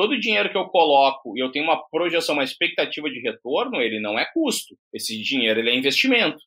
[0.00, 3.82] todo o dinheiro que eu coloco e eu tenho uma projeção, uma expectativa de retorno,
[3.82, 4.74] ele não é custo.
[4.94, 6.38] Esse dinheiro ele é investimento.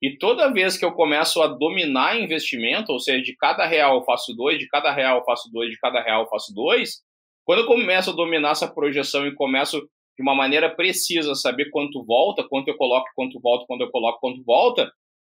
[0.00, 4.04] E toda vez que eu começo a dominar investimento, ou seja, de cada real eu
[4.04, 7.02] faço dois, de cada real eu faço dois, de cada real eu faço dois,
[7.44, 9.78] quando eu começo a dominar essa projeção e começo
[10.16, 14.18] de uma maneira precisa saber quanto volta, quanto eu coloco, quanto volta, quando eu coloco,
[14.18, 14.90] quanto volta,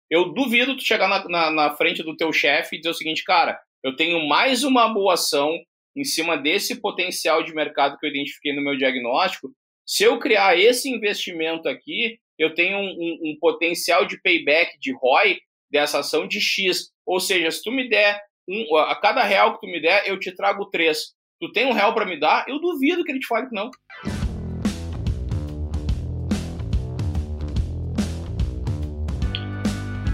[0.08, 3.24] eu duvido tu chegar na, na, na frente do teu chefe e dizer o seguinte,
[3.24, 5.58] cara, eu tenho mais uma boa ação
[5.96, 9.50] em cima desse potencial de mercado que eu identifiquei no meu diagnóstico.
[9.86, 14.92] Se eu criar esse investimento aqui, eu tenho um, um, um potencial de payback, de
[14.92, 15.38] ROI,
[15.70, 16.90] dessa ação de X.
[17.06, 20.20] Ou seja, se tu me der, um, a cada real que tu me der, eu
[20.20, 21.14] te trago três.
[21.40, 22.44] Tu tem um real para me dar?
[22.46, 23.70] Eu duvido que ele te fale que não.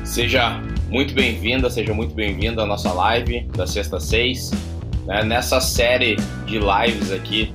[0.04, 0.60] Seja
[0.90, 4.50] muito bem-vinda, seja muito bem-vindo à nossa live da sexta seis.
[5.12, 5.22] Né?
[5.24, 6.16] Nessa série
[6.46, 7.52] de lives aqui,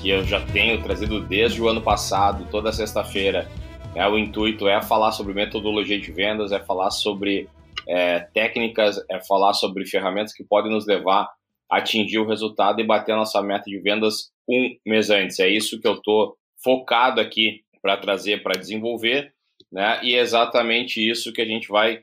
[0.00, 3.50] que eu já tenho trazido desde o ano passado, toda sexta-feira,
[3.96, 4.06] né?
[4.06, 7.48] o intuito é falar sobre metodologia de vendas, é falar sobre
[7.88, 11.28] é, técnicas, é falar sobre ferramentas que podem nos levar
[11.68, 15.40] a atingir o resultado e bater a nossa meta de vendas um mês antes.
[15.40, 19.32] É isso que eu estou focado aqui para trazer, para desenvolver
[19.70, 20.00] né?
[20.02, 22.02] E é exatamente isso que a gente vai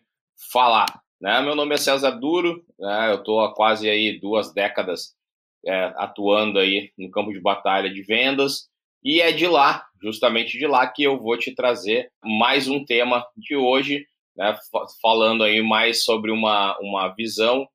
[0.52, 0.86] falar.
[1.20, 1.42] Né?
[1.42, 3.12] Meu nome é César Duro, né?
[3.12, 5.16] eu estou há quase aí duas décadas
[5.66, 8.70] é, atuando aí no campo de batalha de vendas
[9.04, 13.26] e é de lá, justamente de lá, que eu vou te trazer mais um tema
[13.36, 14.56] de hoje, né?
[15.02, 17.68] falando aí mais sobre uma, uma visão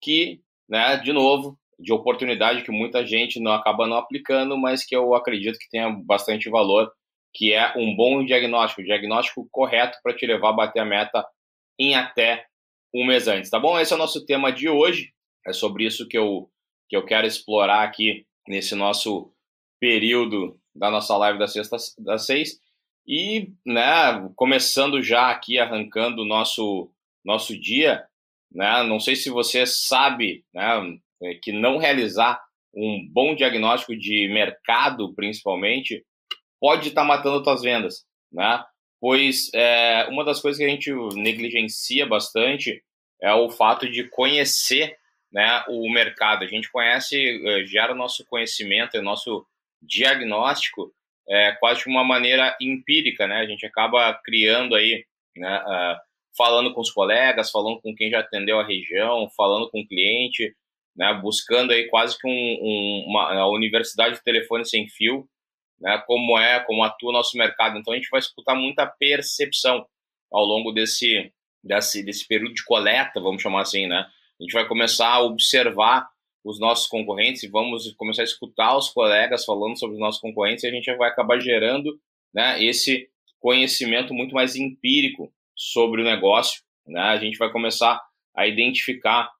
[0.00, 4.96] que, né, de novo, de oportunidade que muita gente não acaba não aplicando, mas que
[4.96, 6.90] eu acredito que tenha bastante valor
[7.34, 11.26] que é um bom diagnóstico, diagnóstico correto para te levar a bater a meta
[11.78, 12.46] em até
[12.94, 13.78] um mês antes, tá bom?
[13.78, 15.12] Esse é o nosso tema de hoje,
[15.46, 16.50] é sobre isso que eu,
[16.88, 19.32] que eu quero explorar aqui nesse nosso
[19.80, 22.60] período da nossa live da sexta das seis.
[23.06, 26.90] E, né, começando já aqui, arrancando o nosso,
[27.24, 28.04] nosso dia,
[28.50, 30.98] né, não sei se você sabe, né,
[31.42, 32.40] que não realizar
[32.74, 36.04] um bom diagnóstico de mercado, principalmente,
[36.60, 38.62] pode estar tá matando tuas vendas, né?
[39.00, 42.82] Pois é, uma das coisas que a gente negligencia bastante
[43.20, 44.96] é o fato de conhecer
[45.32, 46.44] né, o mercado.
[46.44, 49.46] A gente conhece, é, gera o nosso conhecimento, o nosso
[49.82, 50.92] diagnóstico
[51.28, 53.38] é, quase de uma maneira empírica, né?
[53.38, 55.04] A gente acaba criando aí,
[55.36, 55.96] né, uh,
[56.36, 60.54] falando com os colegas, falando com quem já atendeu a região, falando com o cliente,
[60.96, 65.28] né, buscando aí quase que um, um, uma universidade de telefone sem fio,
[65.80, 67.78] né, como é, como atua o nosso mercado.
[67.78, 69.86] Então a gente vai escutar muita percepção
[70.30, 71.32] ao longo desse,
[71.62, 74.06] desse, desse período de coleta, vamos chamar assim, né?
[74.38, 76.06] A gente vai começar a observar
[76.44, 80.62] os nossos concorrentes e vamos começar a escutar os colegas falando sobre os nossos concorrentes
[80.62, 81.98] e a gente vai acabar gerando
[82.32, 83.08] né, esse
[83.40, 86.62] conhecimento muito mais empírico sobre o negócio.
[86.86, 87.00] Né?
[87.00, 88.00] A gente vai começar
[88.34, 89.30] a identificar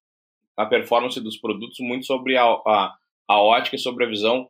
[0.57, 2.97] a performance dos produtos muito sobre a, a,
[3.29, 4.49] a ótica e sobre a visão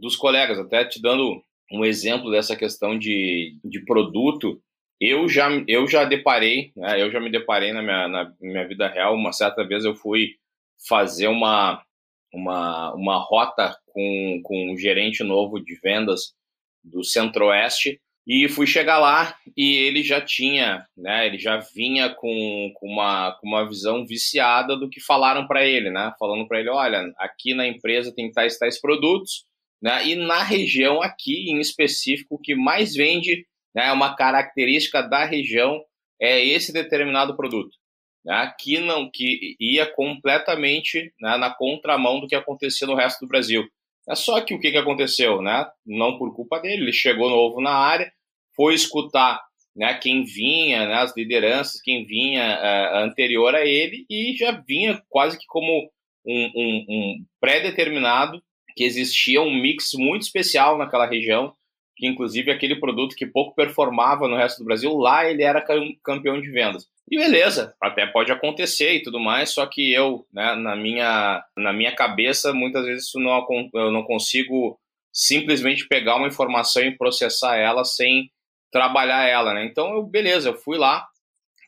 [0.00, 4.60] dos colegas, até te dando um exemplo dessa questão de, de produto,
[5.00, 8.88] eu já, eu já deparei, né, eu já me deparei na minha, na minha vida
[8.88, 10.36] real, uma certa vez eu fui
[10.88, 11.82] fazer uma,
[12.32, 16.34] uma, uma rota com, com um gerente novo de vendas
[16.84, 21.26] do Centro-Oeste, e fui chegar lá e ele já tinha, né?
[21.26, 25.90] Ele já vinha com, com, uma, com uma visão viciada do que falaram para ele,
[25.90, 26.12] né?
[26.18, 29.44] Falando para ele, olha, aqui na empresa tem tais tais produtos,
[29.82, 30.06] né?
[30.06, 35.82] E na região aqui, em específico, o que mais vende, né, uma característica da região
[36.20, 37.76] é esse determinado produto,
[38.24, 38.54] né?
[38.60, 43.66] Que não que ia completamente né, na contramão do que acontecia no resto do Brasil.
[44.08, 45.68] É só que o que, que aconteceu, né?
[45.84, 48.12] Não por culpa dele, ele chegou novo na área,
[48.54, 49.40] foi escutar
[49.74, 55.02] né, quem vinha, né, as lideranças, quem vinha uh, anterior a ele e já vinha
[55.08, 55.90] quase que como
[56.26, 58.42] um, um, um pré-determinado
[58.74, 61.54] que existia um mix muito especial naquela região,
[61.96, 65.64] que inclusive aquele produto que pouco performava no resto do Brasil, lá ele era
[66.02, 66.88] campeão de vendas.
[67.10, 71.72] E beleza, até pode acontecer e tudo mais, só que eu, né, na, minha, na
[71.72, 74.78] minha cabeça, muitas vezes isso não, eu não consigo
[75.12, 78.30] simplesmente pegar uma informação e processar ela sem
[78.70, 79.64] trabalhar ela, né?
[79.64, 81.06] Então, eu, beleza, eu fui lá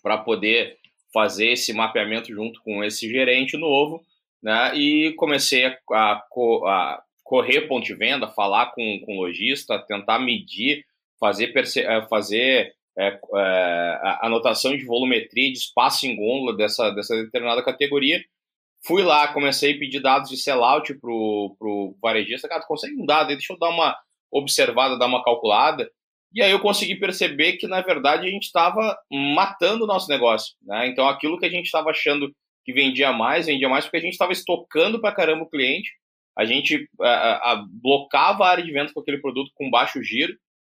[0.02, 0.78] para poder
[1.12, 4.02] fazer esse mapeamento junto com esse gerente novo,
[4.44, 4.76] né?
[4.76, 10.84] E comecei a, a, a correr ponto de venda, falar com, com lojista, tentar medir,
[11.18, 17.64] fazer, eh, fazer é, é, anotação de volumetria, de espaço em gôndola dessa, dessa determinada
[17.64, 18.22] categoria.
[18.86, 22.46] Fui lá, comecei a pedir dados de sellout pro, pro varejista.
[22.46, 23.28] Cara, tu consegue um dado?
[23.28, 23.96] Deixa eu dar uma
[24.30, 25.90] observada, dar uma calculada.
[26.34, 30.54] E aí eu consegui perceber que, na verdade, a gente estava matando o nosso negócio.
[30.62, 30.88] Né?
[30.88, 32.30] Então, aquilo que a gente estava achando
[32.64, 35.92] que vendia mais, vendia mais porque a gente estava estocando para caramba o cliente.
[36.36, 40.34] A gente a, a, blocava a área de vendas com aquele produto com baixo giro.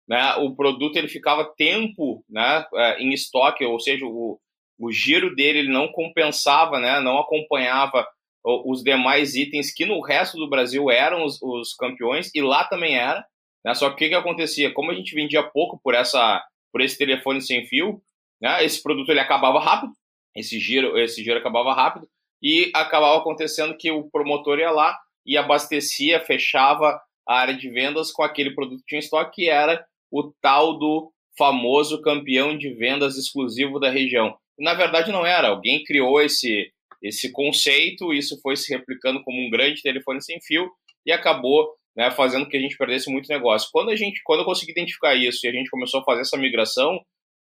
[0.08, 0.34] Né?
[0.36, 4.38] O produto ele ficava tempo né, é, em estoque, ou seja, o,
[4.78, 8.06] o giro dele ele não compensava, né, não acompanhava
[8.44, 12.94] os demais itens que no resto do Brasil eram os, os campeões e lá também
[12.94, 13.24] era.
[13.64, 13.74] Né?
[13.74, 14.72] Só que o que, que acontecia?
[14.72, 18.02] Como a gente vendia pouco por essa por esse telefone sem fio,
[18.42, 19.92] né, esse produto ele acabava rápido,
[20.34, 22.08] esse giro esse giro acabava rápido
[22.42, 28.12] e acabava acontecendo que o promotor ia lá e abastecia, fechava a área de vendas
[28.12, 33.16] com aquele produto que tinha estoque, que era o tal do famoso campeão de vendas
[33.16, 35.48] exclusivo da região na verdade não era.
[35.48, 36.72] Alguém criou esse,
[37.02, 40.70] esse conceito, isso foi se replicando como um grande telefone sem fio
[41.04, 43.68] e acabou né, fazendo que a gente perdesse muito negócio.
[43.72, 46.36] Quando a gente, quando eu consegui identificar isso e a gente começou a fazer essa
[46.36, 47.00] migração,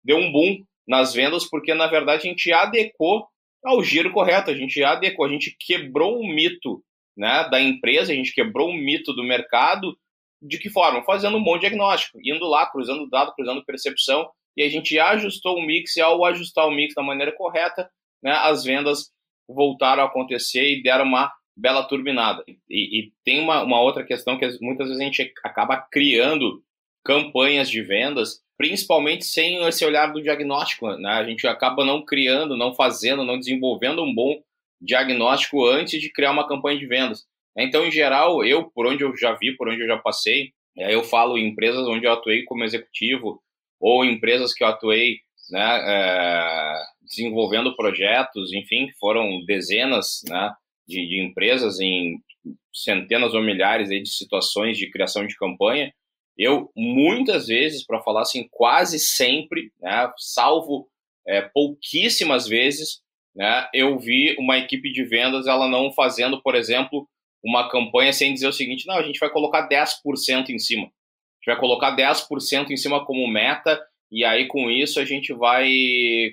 [0.04, 3.26] deu um boom nas vendas porque na verdade a gente adequou
[3.64, 6.84] ao giro correto, a gente adequou, a gente quebrou um mito
[7.16, 9.96] né, da empresa, a gente quebrou um mito do mercado.
[10.42, 11.04] De que forma?
[11.04, 15.62] Fazendo um bom diagnóstico, indo lá, cruzando dado, cruzando percepção e a gente ajustou o
[15.62, 17.90] mix e ao ajustar o mix da maneira correta,
[18.24, 19.12] né, as vendas
[19.48, 22.44] voltaram a acontecer e deram uma bela turbinada.
[22.70, 26.64] E, e tem uma, uma outra questão que muitas vezes a gente acaba criando
[27.04, 30.88] campanhas de vendas, principalmente sem esse olhar do diagnóstico.
[30.98, 31.10] Né?
[31.10, 34.42] A gente acaba não criando, não fazendo, não desenvolvendo um bom
[34.80, 37.26] diagnóstico antes de criar uma campanha de vendas.
[37.58, 40.94] Então, em geral, eu, por onde eu já vi, por onde eu já passei, é,
[40.94, 43.42] eu falo em empresas onde eu atuei como executivo,
[43.80, 45.18] ou empresas que eu atuei
[45.50, 50.54] né, é, desenvolvendo projetos, enfim, foram dezenas né,
[50.88, 52.18] de, de, empresas em
[52.74, 55.92] centenas ou milhares aí, de situações de criação de campanha.
[56.42, 60.88] Eu, muitas vezes, para falar assim, quase sempre, né, salvo
[61.28, 63.02] é, pouquíssimas vezes,
[63.36, 67.08] né, eu vi uma equipe de vendas ela não fazendo, por exemplo,
[67.44, 70.92] uma campanha sem dizer o seguinte, não, a gente vai colocar 10% em cima
[71.42, 75.68] gente vai colocar 10% em cima como meta e aí com isso a gente vai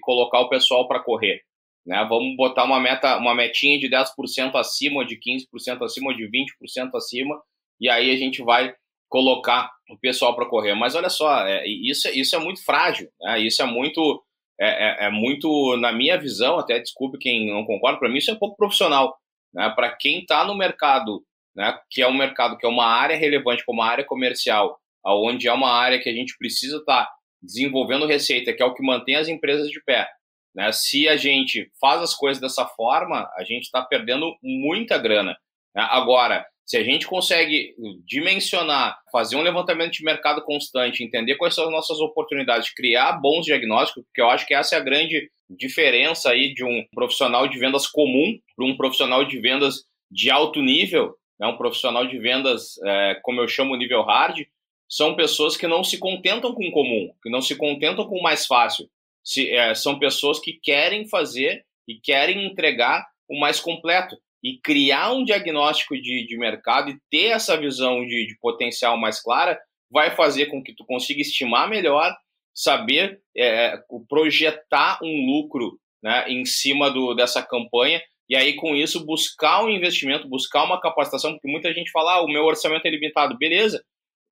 [0.03, 1.41] colocar o pessoal para correr.
[1.87, 2.05] Né?
[2.09, 7.41] Vamos botar uma meta, uma metinha de 10% acima, de 15% acima, de 20% acima,
[7.81, 8.75] e aí a gente vai
[9.09, 10.75] colocar o pessoal para correr.
[10.75, 13.41] Mas olha só, é, isso, isso é muito frágil, né?
[13.41, 14.23] isso é muito,
[14.61, 18.31] é, é, é, muito, na minha visão, até desculpe quem não concorda, para mim isso
[18.31, 19.17] é pouco profissional.
[19.53, 19.69] Né?
[19.75, 21.25] Para quem está no mercado,
[21.57, 25.49] né, que é um mercado que é uma área relevante, como a área comercial, onde
[25.49, 27.13] é uma área que a gente precisa estar tá
[27.43, 30.09] desenvolvendo receita, que é o que mantém as empresas de pé.
[30.55, 30.73] Né?
[30.73, 35.37] Se a gente faz as coisas dessa forma, a gente está perdendo muita grana.
[35.75, 35.87] Né?
[35.91, 37.75] Agora, se a gente consegue
[38.05, 43.47] dimensionar, fazer um levantamento de mercado constante, entender quais são as nossas oportunidades, criar bons
[43.47, 47.59] diagnósticos, porque eu acho que essa é a grande diferença aí de um profissional de
[47.59, 51.47] vendas comum para um profissional de vendas de alto nível, né?
[51.47, 54.39] um profissional de vendas, é, como eu chamo, nível hard,
[54.87, 58.23] são pessoas que não se contentam com o comum, que não se contentam com o
[58.23, 58.91] mais fácil.
[59.25, 64.19] Se, é, são pessoas que querem fazer e querem entregar o mais completo.
[64.43, 69.21] E criar um diagnóstico de, de mercado e ter essa visão de, de potencial mais
[69.21, 69.59] clara
[69.91, 72.15] vai fazer com que tu consiga estimar melhor,
[72.55, 73.77] saber é,
[74.09, 79.71] projetar um lucro né, em cima do, dessa campanha e aí com isso buscar um
[79.71, 83.39] investimento, buscar uma capacitação, porque muita gente fala, ah, o meu orçamento é limitado.
[83.39, 83.83] Beleza,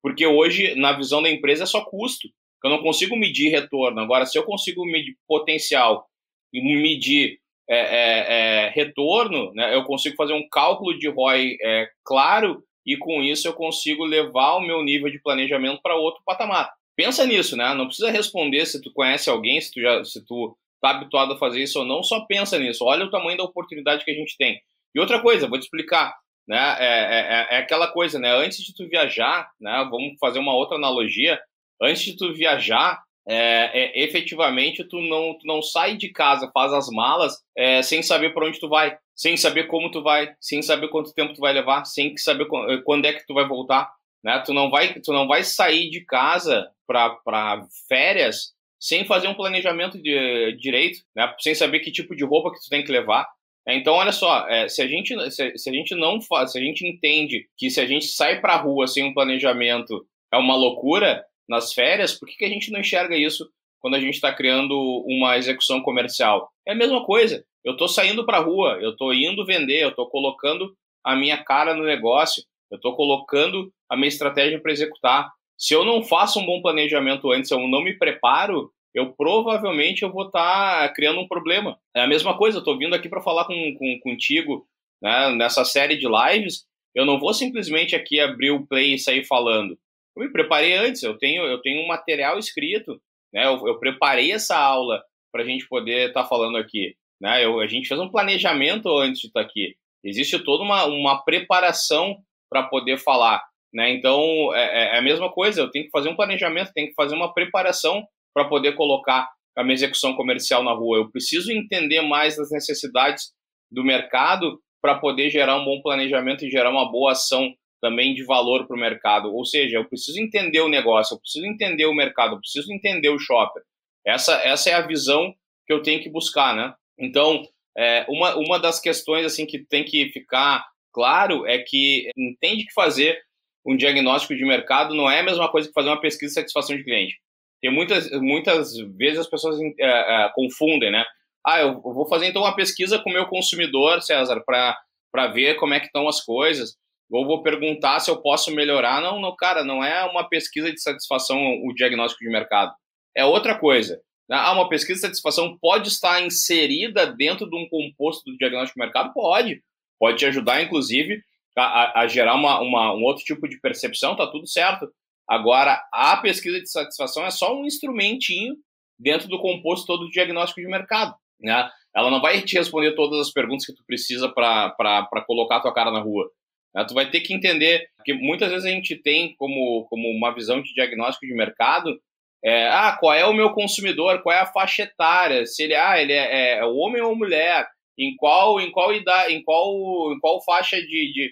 [0.03, 2.27] porque hoje, na visão da empresa, é só custo.
[2.63, 3.99] Eu não consigo medir retorno.
[3.99, 6.07] Agora, se eu consigo medir potencial
[6.53, 11.87] e medir é, é, é, retorno, né, eu consigo fazer um cálculo de ROI é,
[12.05, 16.71] claro e com isso eu consigo levar o meu nível de planejamento para outro patamar.
[16.95, 17.73] Pensa nisso, né?
[17.73, 21.37] Não precisa responder se tu conhece alguém, se tu já, se tu tá habituado a
[21.37, 22.85] fazer isso ou não, só pensa nisso.
[22.85, 24.59] Olha o tamanho da oportunidade que a gente tem.
[24.95, 26.15] E outra coisa, vou te explicar
[26.47, 26.77] né?
[26.79, 28.31] É, é, é, é, aquela coisa, né?
[28.33, 29.85] Antes de tu viajar, né?
[29.91, 31.39] Vamos fazer uma outra analogia.
[31.81, 36.71] Antes de tu viajar, é, é, efetivamente tu não, tu não sai de casa, faz
[36.71, 40.61] as malas é, sem saber para onde tu vai, sem saber como tu vai, sem
[40.61, 42.47] saber quanto tempo tu vai levar, sem saber
[42.85, 43.91] quando é que tu vai voltar,
[44.23, 44.41] né?
[44.45, 50.01] Tu não vai, tu não vai sair de casa para férias sem fazer um planejamento
[50.01, 51.33] de direito, né?
[51.39, 53.27] Sem saber que tipo de roupa que tu tem que levar,
[53.69, 56.61] então, olha só, é, se, a gente, se, se, a gente não faz, se a
[56.61, 60.55] gente entende que se a gente sai para a rua sem um planejamento é uma
[60.55, 63.49] loucura nas férias, por que, que a gente não enxerga isso
[63.79, 64.75] quando a gente está criando
[65.07, 66.51] uma execução comercial?
[66.67, 67.45] É a mesma coisa.
[67.63, 70.73] eu estou saindo para a rua, eu estou indo vender, eu estou colocando
[71.03, 75.31] a minha cara no negócio, eu estou colocando a minha estratégia para executar.
[75.57, 80.11] Se eu não faço um bom planejamento antes, eu não me preparo, eu provavelmente eu
[80.11, 81.77] vou estar tá criando um problema.
[81.95, 84.67] É a mesma coisa, eu estou vindo aqui para falar com, com, contigo
[85.01, 89.23] né, nessa série de lives, eu não vou simplesmente aqui abrir o play e sair
[89.23, 89.77] falando.
[90.17, 92.99] Eu me preparei antes, eu tenho, eu tenho um material escrito,
[93.31, 96.95] né, eu, eu preparei essa aula para a gente poder estar tá falando aqui.
[97.21, 99.75] Né, eu, a gente fez um planejamento antes de estar tá aqui.
[100.03, 102.17] Existe toda uma, uma preparação
[102.49, 103.43] para poder falar.
[103.71, 103.91] Né?
[103.91, 104.21] Então,
[104.55, 107.31] é, é, a mesma coisa, eu tenho que fazer um planejamento, tenho que fazer uma
[107.31, 110.97] preparação para poder colocar a minha execução comercial na rua.
[110.97, 113.33] Eu preciso entender mais as necessidades
[113.71, 118.23] do mercado para poder gerar um bom planejamento e gerar uma boa ação também de
[118.23, 119.33] valor para o mercado.
[119.33, 123.09] Ou seja, eu preciso entender o negócio, eu preciso entender o mercado, eu preciso entender
[123.09, 123.63] o shopper.
[124.05, 125.33] Essa, essa é a visão
[125.65, 126.73] que eu tenho que buscar, né?
[126.97, 127.43] Então,
[127.77, 132.73] é, uma, uma das questões assim que tem que ficar claro é que entende que
[132.73, 133.19] fazer
[133.65, 136.75] um diagnóstico de mercado não é a mesma coisa que fazer uma pesquisa de satisfação
[136.75, 137.19] de cliente.
[137.61, 141.03] Tem muitas, muitas vezes as pessoas é, é, confundem, né?
[141.45, 145.73] Ah, eu vou fazer então uma pesquisa com o meu consumidor, César, para ver como
[145.73, 146.75] é que estão as coisas.
[147.09, 149.01] Ou vou perguntar se eu posso melhorar.
[149.01, 152.73] Não, não, cara, não é uma pesquisa de satisfação o diagnóstico de mercado.
[153.15, 154.01] É outra coisa.
[154.29, 158.85] Ah, uma pesquisa de satisfação pode estar inserida dentro de um composto do diagnóstico de
[158.85, 159.13] mercado?
[159.13, 159.63] Pode.
[159.97, 161.21] Pode te ajudar, inclusive,
[161.57, 164.87] a, a gerar uma, uma, um outro tipo de percepção, tá tudo certo.
[165.27, 168.55] Agora, a pesquisa de satisfação é só um instrumentinho
[168.99, 171.15] dentro do composto todo do diagnóstico de mercado.
[171.39, 171.69] Né?
[171.95, 175.73] Ela não vai te responder todas as perguntas que tu precisa para colocar a tua
[175.73, 176.29] cara na rua.
[176.73, 176.85] Né?
[176.87, 180.61] Tu vai ter que entender que muitas vezes a gente tem como, como uma visão
[180.61, 181.99] de diagnóstico de mercado
[182.43, 185.99] é, ah, qual é o meu consumidor, qual é a faixa etária, se ele, ah,
[185.99, 190.43] ele é, é homem ou mulher, em qual, em qual idade, em qual, em qual
[190.43, 191.31] faixa de, de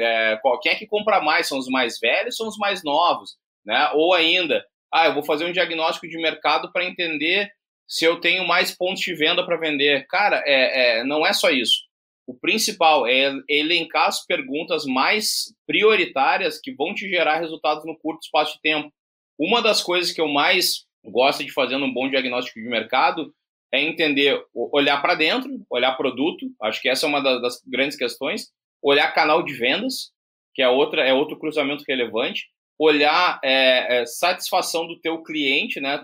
[0.00, 1.48] é, qual, quem é que compra mais?
[1.48, 3.36] São os mais velhos são os mais novos?
[3.64, 3.90] Né?
[3.94, 7.50] Ou ainda, ah, eu vou fazer um diagnóstico de mercado para entender
[7.88, 10.06] se eu tenho mais pontos de venda para vender.
[10.08, 11.82] Cara, é, é, não é só isso.
[12.26, 18.22] O principal é elencar as perguntas mais prioritárias que vão te gerar resultados no curto
[18.22, 18.92] espaço de tempo.
[19.38, 23.34] Uma das coisas que eu mais gosto de fazer num bom diagnóstico de mercado
[23.72, 26.46] é entender, olhar para dentro, olhar produto.
[26.62, 28.52] Acho que essa é uma das grandes questões
[28.82, 30.10] olhar canal de vendas,
[30.54, 32.48] que é outra é outro cruzamento relevante,
[32.78, 36.02] olhar é, é, satisfação do teu cliente, né?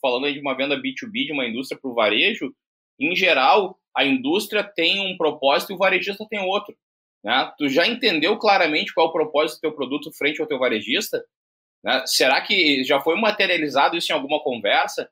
[0.00, 2.54] Falando aí de uma venda B2B, de uma indústria para o varejo,
[3.00, 6.74] em geral, a indústria tem um propósito e o varejista tem outro.
[7.24, 7.52] Né?
[7.58, 11.22] Tu já entendeu claramente qual é o propósito do teu produto frente ao teu varejista?
[11.84, 12.02] Né?
[12.06, 15.08] Será que já foi materializado isso em alguma conversa?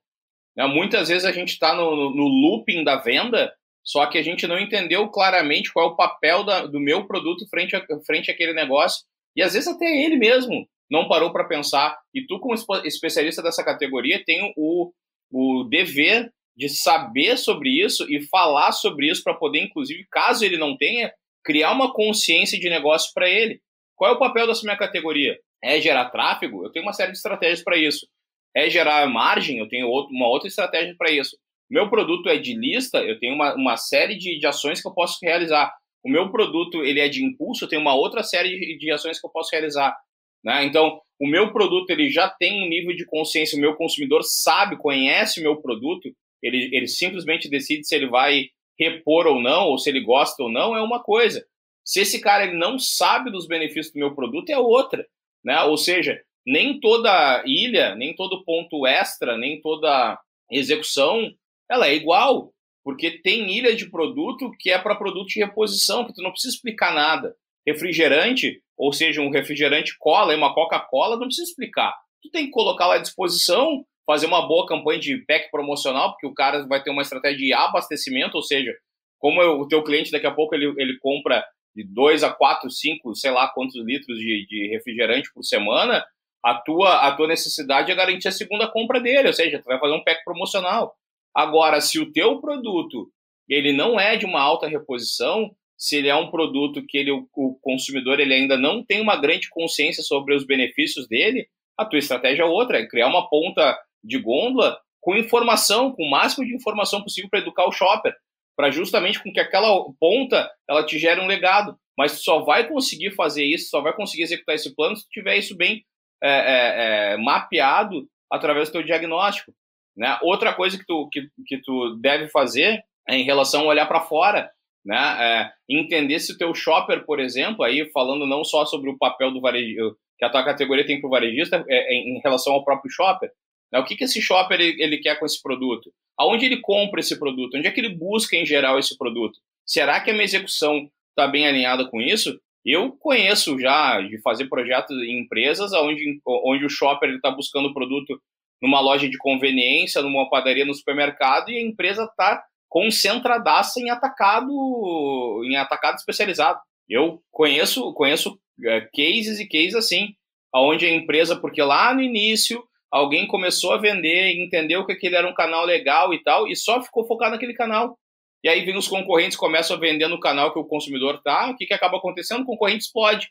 [0.56, 0.66] Né?
[0.66, 3.52] Muitas vezes a gente está no, no looping da venda
[3.88, 7.48] só que a gente não entendeu claramente qual é o papel da, do meu produto
[7.48, 9.06] frente, a, frente àquele negócio.
[9.34, 11.98] E às vezes até ele mesmo não parou para pensar.
[12.12, 12.54] E tu, como
[12.84, 14.92] especialista dessa categoria, tem o,
[15.32, 20.58] o dever de saber sobre isso e falar sobre isso para poder, inclusive, caso ele
[20.58, 21.12] não tenha,
[21.44, 23.60] criar uma consciência de negócio para ele.
[23.96, 25.38] Qual é o papel dessa minha categoria?
[25.62, 26.64] É gerar tráfego?
[26.64, 28.06] Eu tenho uma série de estratégias para isso.
[28.54, 29.58] É gerar margem?
[29.58, 31.36] Eu tenho outro, uma outra estratégia para isso
[31.70, 34.94] meu produto é de lista, eu tenho uma, uma série de, de ações que eu
[34.94, 35.72] posso realizar.
[36.02, 39.20] O meu produto ele é de impulso, eu tenho uma outra série de, de ações
[39.20, 39.94] que eu posso realizar.
[40.42, 40.64] Né?
[40.64, 44.78] Então, o meu produto ele já tem um nível de consciência, o meu consumidor sabe,
[44.78, 46.08] conhece o meu produto,
[46.42, 48.46] ele, ele simplesmente decide se ele vai
[48.78, 51.44] repor ou não, ou se ele gosta ou não, é uma coisa.
[51.84, 55.06] Se esse cara ele não sabe dos benefícios do meu produto, é outra.
[55.44, 55.60] Né?
[55.62, 60.18] Ou seja, nem toda ilha, nem todo ponto extra, nem toda
[60.50, 61.32] execução
[61.70, 62.52] ela é igual,
[62.82, 66.54] porque tem ilha de produto que é para produto de reposição, que tu não precisa
[66.54, 67.36] explicar nada.
[67.66, 71.94] Refrigerante, ou seja, um refrigerante cola, uma Coca-Cola, não precisa explicar.
[72.22, 76.26] Tu tem que colocar lá à disposição, fazer uma boa campanha de pack promocional, porque
[76.26, 78.74] o cara vai ter uma estratégia de abastecimento, ou seja,
[79.18, 81.44] como o teu cliente daqui a pouco ele, ele compra
[81.76, 86.02] de 2 a 4, 5, sei lá quantos litros de, de refrigerante por semana,
[86.42, 89.78] a tua, a tua necessidade é garantir a segunda compra dele, ou seja, tu vai
[89.78, 90.94] fazer um pack promocional.
[91.34, 93.10] Agora, se o teu produto
[93.46, 97.58] ele não é de uma alta reposição, se ele é um produto que ele, o
[97.60, 101.46] consumidor ele ainda não tem uma grande consciência sobre os benefícios dele,
[101.76, 106.10] a tua estratégia é outra, é criar uma ponta de gôndola com informação, com o
[106.10, 108.14] máximo de informação possível para educar o shopper,
[108.56, 111.76] para justamente com que aquela ponta ela te gere um legado.
[111.96, 115.36] Mas tu só vai conseguir fazer isso, só vai conseguir executar esse plano se tiver
[115.36, 115.84] isso bem
[116.22, 119.52] é, é, é, mapeado através do teu diagnóstico.
[119.96, 120.16] Né?
[120.22, 124.50] Outra coisa que tu, que, que tu deve fazer em relação a olhar para fora,
[124.84, 124.96] né?
[124.96, 129.32] É, entender se o teu shopper, por exemplo, aí falando não só sobre o papel
[129.32, 132.64] do varejo que a tua categoria tem para o varejista é, é, em relação ao
[132.64, 133.30] próprio shopper,
[133.72, 133.78] né?
[133.78, 135.92] o que, que esse shopper ele, ele quer com esse produto?
[136.18, 137.56] Aonde ele compra esse produto?
[137.56, 139.38] Onde é que ele busca em geral esse produto?
[139.64, 142.38] Será que a minha execução está bem alinhada com isso?
[142.64, 147.74] Eu conheço já de fazer projetos em empresas onde, onde o shopper está buscando o
[147.74, 148.20] produto
[148.60, 155.42] numa loja de conveniência, numa padaria, no supermercado, e a empresa está concentradaça em atacado,
[155.44, 156.58] em atacado especializado.
[156.88, 160.14] Eu conheço, conheço é, cases e cases assim,
[160.52, 165.28] aonde a empresa, porque lá no início alguém começou a vender, entendeu que aquele era
[165.28, 167.98] um canal legal e tal, e só ficou focado naquele canal.
[168.42, 171.56] E aí vem os concorrentes, começam a vender no canal que o consumidor tá, o
[171.56, 172.42] que, que acaba acontecendo?
[172.42, 173.28] O concorrente explode.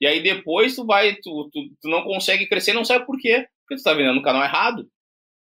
[0.00, 3.46] E aí depois tu vai, tu, tu, tu não consegue crescer, não sabe por quê.
[3.62, 4.88] Porque tu está vendendo no canal errado.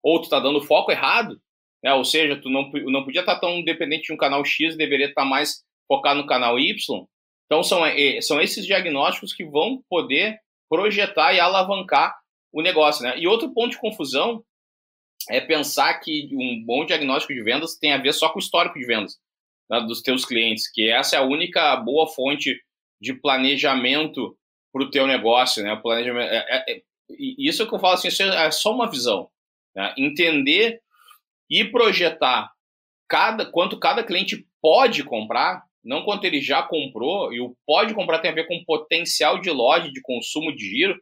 [0.02, 1.40] Ou tu está dando foco errado.
[1.82, 1.94] Né?
[1.94, 5.06] Ou seja, tu não, não podia estar tá tão dependente de um canal X, deveria
[5.06, 6.76] estar tá mais focado no canal Y.
[7.46, 10.38] Então são, é, são esses diagnósticos que vão poder
[10.68, 12.16] projetar e alavancar
[12.52, 13.02] o negócio.
[13.04, 13.18] Né?
[13.18, 14.44] E outro ponto de confusão
[15.28, 18.78] é pensar que um bom diagnóstico de vendas tem a ver só com o histórico
[18.78, 19.18] de vendas
[19.68, 22.60] né, dos teus clientes, que essa é a única boa fonte
[23.00, 24.36] de planejamento
[24.72, 25.74] para o teu negócio, né?
[25.76, 29.28] Planejamento, é, é, é, isso é que eu falo assim, isso é só uma visão,
[29.74, 29.94] né?
[29.96, 30.80] entender
[31.48, 32.50] e projetar
[33.08, 38.20] cada quanto cada cliente pode comprar, não quanto ele já comprou, e o pode comprar
[38.20, 41.00] tem a ver com potencial de loja, de consumo de giro,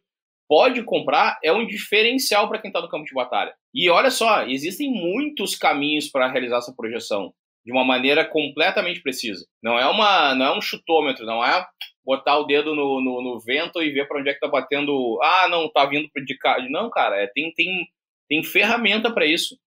[0.49, 3.55] pode comprar é um diferencial para quem está no campo de batalha.
[3.75, 7.33] E olha só, existem muitos caminhos para realizar essa projeção
[7.64, 9.47] de uma maneira completamente precisa.
[9.62, 11.67] Não é uma, não é um chutômetro, não é
[12.02, 15.21] botar o dedo no, no, no vento e ver para onde é que está batendo.
[15.23, 16.57] Ah, não, está vindo de cá.
[16.71, 17.87] Não, cara, é, tem, tem,
[18.26, 19.59] tem ferramenta para isso.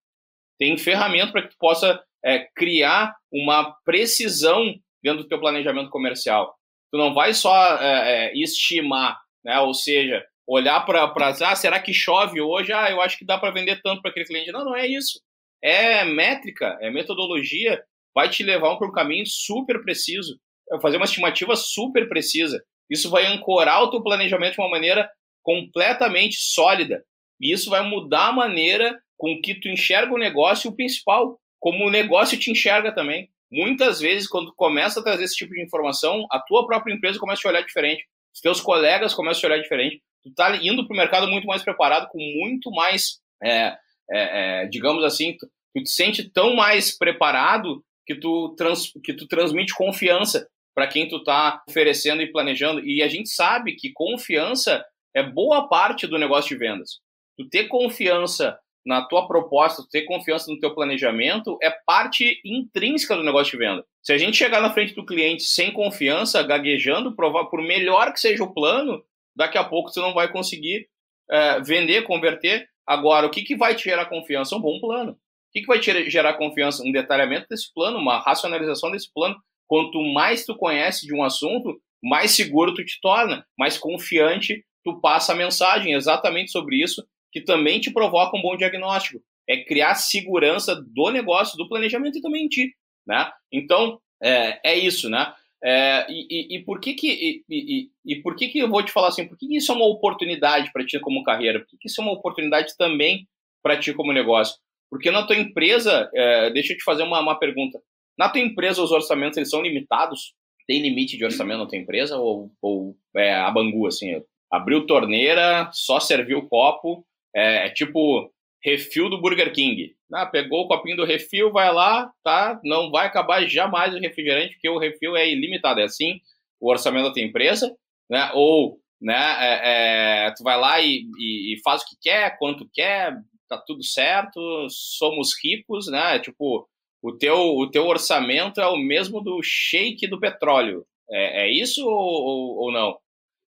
[0.58, 6.56] Tem ferramenta para que tu possa é, criar uma precisão dentro do teu planejamento comercial.
[6.90, 9.60] Tu não vai só é, é estimar, né?
[9.60, 12.72] Ou seja, olhar para ah, será que chove hoje?
[12.72, 14.52] Ah, eu acho que dá para vender tanto para aquele cliente.
[14.52, 15.20] Não, não é isso.
[15.62, 17.82] É métrica, é metodologia,
[18.14, 20.38] vai te levar para um caminho super preciso,
[20.72, 22.62] é fazer uma estimativa super precisa.
[22.90, 25.08] Isso vai ancorar o teu planejamento de uma maneira
[25.42, 27.04] completamente sólida.
[27.40, 31.38] E isso vai mudar a maneira com que tu enxerga o negócio e o principal,
[31.60, 33.28] como o negócio te enxerga também.
[33.50, 37.18] Muitas vezes, quando tu começa a trazer esse tipo de informação, a tua própria empresa
[37.18, 40.86] começa a te olhar diferente, os teus colegas começam a olhar diferente, tu está indo
[40.86, 43.76] para o mercado muito mais preparado, com muito mais, é,
[44.10, 49.14] é, é, digamos assim, tu, tu, te sente tão mais preparado que tu, trans, que
[49.14, 52.84] tu transmite confiança para quem tu está oferecendo e planejando.
[52.84, 57.00] E a gente sabe que confiança é boa parte do negócio de vendas.
[57.36, 63.22] Tu ter confiança na tua proposta, ter confiança no teu planejamento é parte intrínseca do
[63.22, 63.84] negócio de venda.
[64.02, 68.20] Se a gente chegar na frente do cliente sem confiança, gaguejando, provar por melhor que
[68.20, 69.02] seja o plano,
[69.36, 70.88] daqui a pouco você não vai conseguir
[71.30, 72.68] é, vender, converter.
[72.86, 74.56] Agora, o que, que vai te gerar confiança?
[74.56, 75.12] Um bom plano.
[75.12, 75.16] O
[75.52, 76.82] que, que vai te gerar confiança?
[76.82, 79.36] Um detalhamento desse plano, uma racionalização desse plano.
[79.68, 85.00] Quanto mais tu conhece de um assunto, mais seguro tu te torna, mais confiante tu
[85.00, 89.20] passa a mensagem exatamente sobre isso, que também te provoca um bom diagnóstico.
[89.48, 92.72] É criar segurança do negócio, do planejamento e também em ti,
[93.06, 93.32] né?
[93.50, 95.32] Então, é, é isso, né?
[95.64, 98.90] É, e, e, e, por que que e, e, por que que eu vou te
[98.92, 99.26] falar assim?
[99.26, 101.60] Por que, que isso é uma oportunidade para ti como carreira?
[101.60, 103.28] Por que, que isso é uma oportunidade também
[103.62, 104.56] para ti como negócio?
[104.90, 107.80] Porque na tua empresa, é, deixa eu te fazer uma, uma pergunta.
[108.18, 110.34] Na tua empresa, os orçamentos eles são limitados?
[110.66, 114.20] Tem limite de orçamento na tua empresa ou, ou é a bangu assim?
[114.50, 118.30] Abriu torneira, só serviu o copo, é, é tipo
[118.64, 119.94] refil do Burger King.
[120.12, 122.60] Ah, pegou o copinho do refil, vai lá, tá?
[122.62, 125.80] Não vai acabar jamais o refrigerante, porque o refil é ilimitado.
[125.80, 126.20] É assim
[126.60, 127.74] o orçamento da tua empresa,
[128.08, 128.30] né?
[128.34, 129.36] Ou, né?
[129.40, 133.16] É, é, tu vai lá e, e, e, faz o que quer, quanto quer,
[133.48, 134.40] tá tudo certo,
[134.70, 136.20] somos ricos, né?
[136.20, 136.68] Tipo,
[137.02, 140.86] o teu, o teu orçamento é o mesmo do shake do petróleo.
[141.10, 142.96] É, é isso ou, ou não?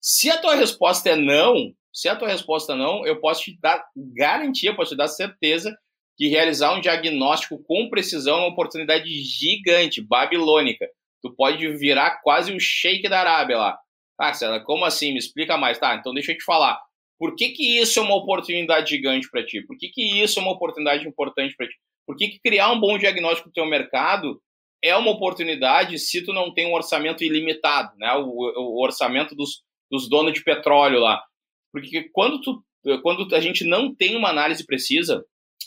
[0.00, 3.84] Se a tua resposta é não, se a tua resposta não, eu posso te dar
[4.14, 5.76] garantia, posso te dar certeza
[6.16, 10.86] que realizar um diagnóstico com precisão é uma oportunidade gigante, babilônica.
[11.22, 13.78] Tu pode virar quase o shake da Arábia lá.
[14.18, 15.12] Ah, César, como assim?
[15.12, 15.78] Me explica mais.
[15.78, 16.78] Tá, então deixa eu te falar.
[17.18, 19.62] Por que, que isso é uma oportunidade gigante para ti?
[19.62, 21.74] Por que, que isso é uma oportunidade importante para ti?
[22.06, 24.40] Por que, que criar um bom diagnóstico do teu mercado
[24.82, 28.12] é uma oportunidade se tu não tem um orçamento ilimitado, né?
[28.14, 31.22] O, o orçamento dos, dos donos de petróleo lá.
[31.72, 32.64] Porque quando, tu,
[33.02, 35.24] quando a gente não tem uma análise precisa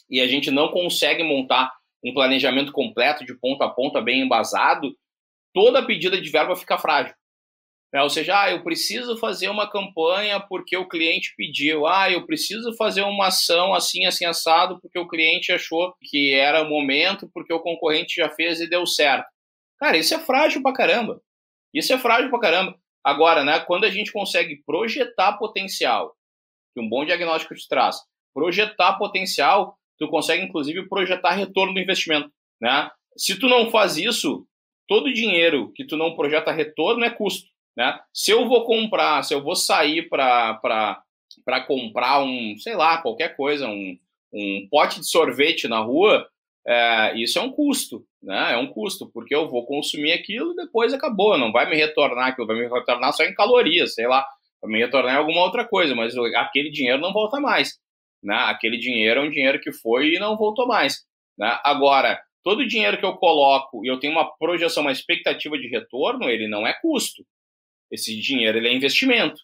[0.10, 1.72] e a gente não consegue montar
[2.04, 4.94] um planejamento completo, de ponta a ponta, bem embasado,
[5.54, 7.16] toda pedida de verba fica frágil.
[7.94, 11.86] É, ou seja, ah, eu preciso fazer uma campanha porque o cliente pediu.
[11.86, 16.64] Ah, eu preciso fazer uma ação assim, assim, assado, porque o cliente achou que era
[16.64, 19.28] o momento, porque o concorrente já fez e deu certo.
[19.80, 21.22] Cara, isso é frágil pra caramba.
[21.72, 22.76] Isso é frágil pra caramba.
[23.04, 26.16] Agora, né, quando a gente consegue projetar potencial,
[26.74, 27.98] que um bom diagnóstico te traz,
[28.34, 32.90] projetar potencial, tu consegue inclusive projetar retorno do investimento, né?
[33.16, 34.48] Se tu não faz isso,
[34.88, 38.00] todo dinheiro que tu não projeta retorno é custo, né?
[38.14, 40.62] Se eu vou comprar, se eu vou sair para
[41.68, 43.98] comprar um, sei lá, qualquer coisa, um,
[44.34, 46.28] um pote de sorvete na rua,
[46.66, 48.54] é, isso é um custo, né?
[48.54, 52.30] É um custo, porque eu vou consumir aquilo e depois acabou, não vai me retornar
[52.30, 54.26] aquilo, vai me retornar só em calorias, sei lá,
[54.62, 57.78] vai me retornar em alguma outra coisa, mas aquele dinheiro não volta mais,
[58.24, 58.36] né?
[58.48, 61.04] Aquele dinheiro é um dinheiro que foi e não voltou mais,
[61.38, 61.60] né?
[61.64, 66.30] Agora, todo dinheiro que eu coloco e eu tenho uma projeção, uma expectativa de retorno,
[66.30, 67.26] ele não é custo.
[67.92, 69.42] Esse dinheiro ele é investimento.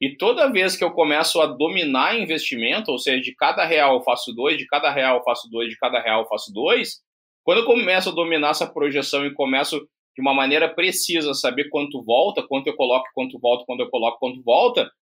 [0.00, 4.02] E toda vez que eu começo a dominar investimento, ou seja, de cada real eu
[4.02, 7.02] faço dois, de cada real eu faço dois, de cada real eu faço dois,
[7.48, 9.80] quando eu começo a dominar essa projeção e começo
[10.14, 14.18] de uma maneira precisa saber quanto volta, quanto eu coloco, quanto volta, quando eu coloco,
[14.18, 14.92] quanto volta,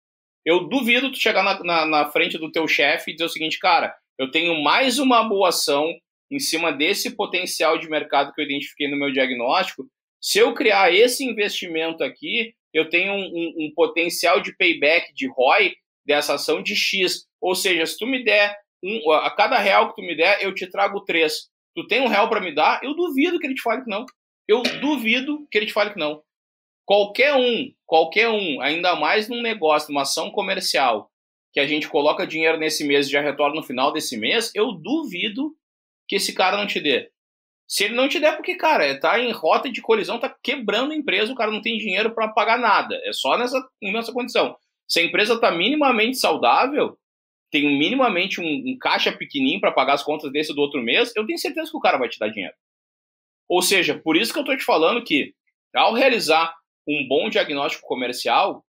[0.45, 3.59] eu duvido tu chegar na, na, na frente do teu chefe e dizer o seguinte,
[3.59, 5.93] cara, eu tenho mais uma boa ação
[6.31, 9.85] em cima desse potencial de mercado que eu identifiquei no meu diagnóstico.
[10.21, 15.27] Se eu criar esse investimento aqui, eu tenho um, um, um, potencial de payback de
[15.27, 15.75] ROI
[16.07, 17.27] dessa ação de X.
[17.41, 20.55] Ou seja, se tu me der um, a cada real que tu me der, eu
[20.55, 21.51] te trago três.
[21.77, 22.81] Tu tem um real para me dar?
[22.83, 24.07] Eu duvido que ele te fale que não.
[24.49, 26.23] Eu duvido que ele te fale que não.
[26.87, 31.11] Qualquer um, qualquer um, ainda mais num negócio, numa ação comercial,
[31.53, 34.73] que a gente coloca dinheiro nesse mês e já retorna no final desse mês, eu
[34.73, 35.55] duvido
[36.09, 37.11] que esse cara não te dê.
[37.69, 40.97] Se ele não te der, porque, cara, tá em rota de colisão, tá quebrando a
[40.97, 42.99] empresa, o cara não tem dinheiro para pagar nada.
[43.05, 44.57] É só nessa, nessa condição.
[44.89, 46.97] Se a empresa tá minimamente saudável,
[47.51, 51.27] tem minimamente um, um caixa pequenininho para pagar as contas desse do outro mês, eu
[51.27, 52.55] tenho certeza que o cara vai te dar dinheiro.
[53.49, 55.33] Ou seja, por isso que eu tô te falando que,
[55.75, 56.55] ao realizar
[56.89, 58.65] um bom diagnóstico comercial,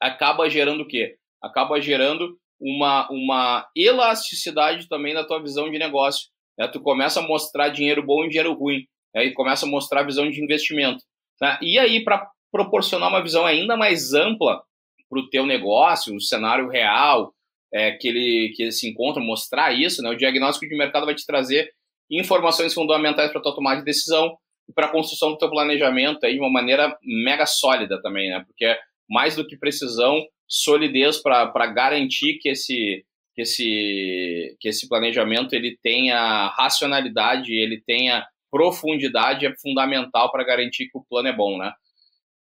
[0.00, 1.16] acaba gerando o quê?
[1.42, 6.68] Acaba gerando uma, uma elasticidade também na tua visão de negócio né?
[6.68, 9.24] Tu começa a mostrar dinheiro bom e dinheiro ruim, né?
[9.24, 11.02] e começa a mostrar a visão de investimento.
[11.40, 11.58] Né?
[11.62, 14.62] E aí, para proporcionar uma visão ainda mais ampla
[15.08, 17.32] para o teu negócio, o cenário real
[17.74, 20.10] é, que, ele, que se encontra, mostrar isso, né?
[20.10, 21.68] o diagnóstico de mercado vai te trazer
[22.08, 24.36] informações fundamentais para tua tomada de decisão
[24.68, 28.44] e para a construção do teu planejamento aí de uma maneira mega sólida também, né?
[28.46, 28.78] Porque é
[29.10, 35.76] mais do que precisão, solidez para garantir que esse que esse, que esse planejamento ele
[35.82, 41.72] tenha racionalidade, ele tenha profundidade, é fundamental para garantir que o plano é bom, né?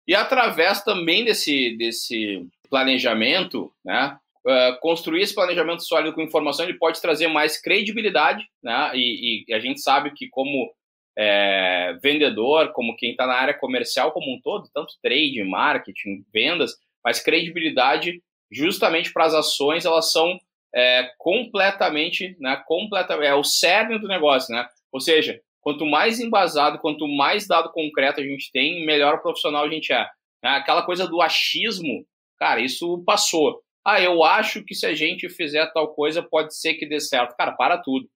[0.05, 6.77] E através também desse, desse planejamento, né, uh, construir esse planejamento sólido com informação, ele
[6.77, 10.71] pode trazer mais credibilidade, né, e, e a gente sabe que como
[11.17, 16.73] é, vendedor, como quem está na área comercial como um todo, tanto trade, marketing, vendas,
[17.03, 20.39] mas credibilidade justamente para as ações, elas são
[20.73, 24.67] é, completamente, né, completamente, é o cerne do negócio, né?
[24.91, 29.69] Ou seja, quanto mais embasado, quanto mais dado concreto a gente tem, melhor profissional a
[29.69, 30.05] gente é.
[30.43, 30.49] Né?
[30.49, 32.05] Aquela coisa do achismo,
[32.37, 33.61] cara, isso passou.
[33.85, 37.35] Ah, eu acho que se a gente fizer tal coisa, pode ser que dê certo.
[37.35, 38.07] Cara, para tudo.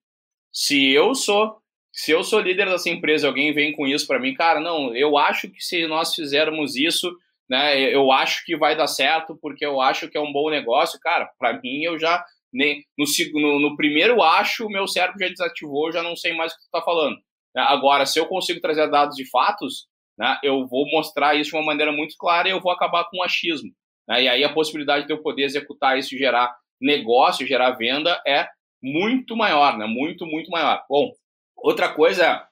[0.52, 1.58] Se eu sou,
[1.92, 5.18] se eu sou líder dessa empresa, alguém vem com isso para mim, cara, não, eu
[5.18, 7.12] acho que se nós fizermos isso,
[7.50, 11.00] né, eu acho que vai dar certo porque eu acho que é um bom negócio,
[11.00, 13.06] cara, para mim eu já nem no,
[13.42, 16.62] no, no, primeiro acho, o meu cérebro já desativou, já não sei mais o que
[16.62, 17.18] tu está falando.
[17.56, 17.62] Né?
[17.68, 21.66] Agora, se eu consigo trazer dados de fatos, né, eu vou mostrar isso de uma
[21.66, 23.70] maneira muito clara e eu vou acabar com o achismo.
[24.08, 24.24] Né?
[24.24, 28.48] E aí a possibilidade de eu poder executar isso, gerar negócio, gerar venda é
[28.82, 29.86] muito maior, né?
[29.86, 30.84] Muito, muito maior.
[30.90, 31.12] Bom,
[31.56, 32.46] outra coisa é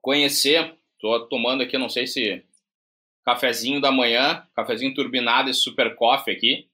[0.00, 2.44] conhecer, estou tomando aqui, não sei se
[3.24, 6.68] cafezinho da manhã, cafezinho turbinado, esse super coffee aqui,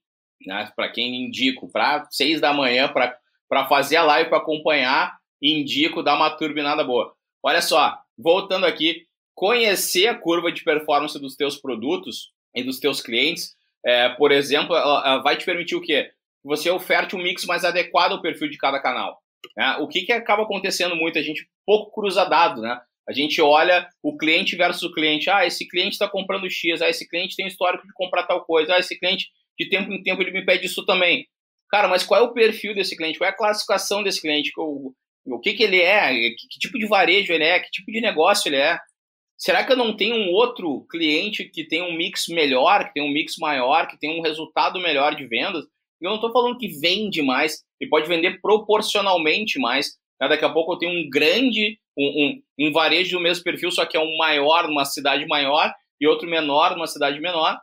[0.45, 0.71] né?
[0.75, 6.15] Para quem indico, para seis da manhã, para fazer a live, para acompanhar, indico, dar
[6.15, 7.15] uma turbinada boa.
[7.41, 13.01] Olha só, voltando aqui, conhecer a curva de performance dos teus produtos e dos teus
[13.01, 14.69] clientes, é, por exemplo,
[15.23, 16.11] vai te permitir o quê?
[16.43, 19.21] Você oferte um mix mais adequado ao perfil de cada canal.
[19.55, 19.77] Né?
[19.79, 21.17] O que, que acaba acontecendo muito?
[21.17, 22.79] A gente pouco cruza dado, né?
[23.07, 25.29] A gente olha o cliente versus o cliente.
[25.29, 26.81] Ah, esse cliente está comprando X.
[26.81, 28.75] Ah, esse cliente tem histórico de comprar tal coisa.
[28.75, 29.27] Ah, esse cliente
[29.59, 31.27] de tempo em tempo ele me pede isso também.
[31.69, 33.17] Cara, mas qual é o perfil desse cliente?
[33.17, 34.51] Qual é a classificação desse cliente?
[34.57, 36.13] O que, que ele é?
[36.13, 37.59] Que, que tipo de varejo ele é?
[37.59, 38.79] Que tipo de negócio ele é?
[39.37, 43.03] Será que eu não tenho um outro cliente que tem um mix melhor, que tem
[43.03, 45.65] um mix maior, que tem um resultado melhor de vendas?
[45.99, 49.97] Eu não estou falando que vende mais, ele pode vender proporcionalmente mais.
[50.19, 50.27] Né?
[50.27, 53.85] Daqui a pouco eu tenho um grande, um, um, um varejo do mesmo perfil, só
[53.85, 57.57] que é um maior numa cidade maior e outro menor numa cidade menor.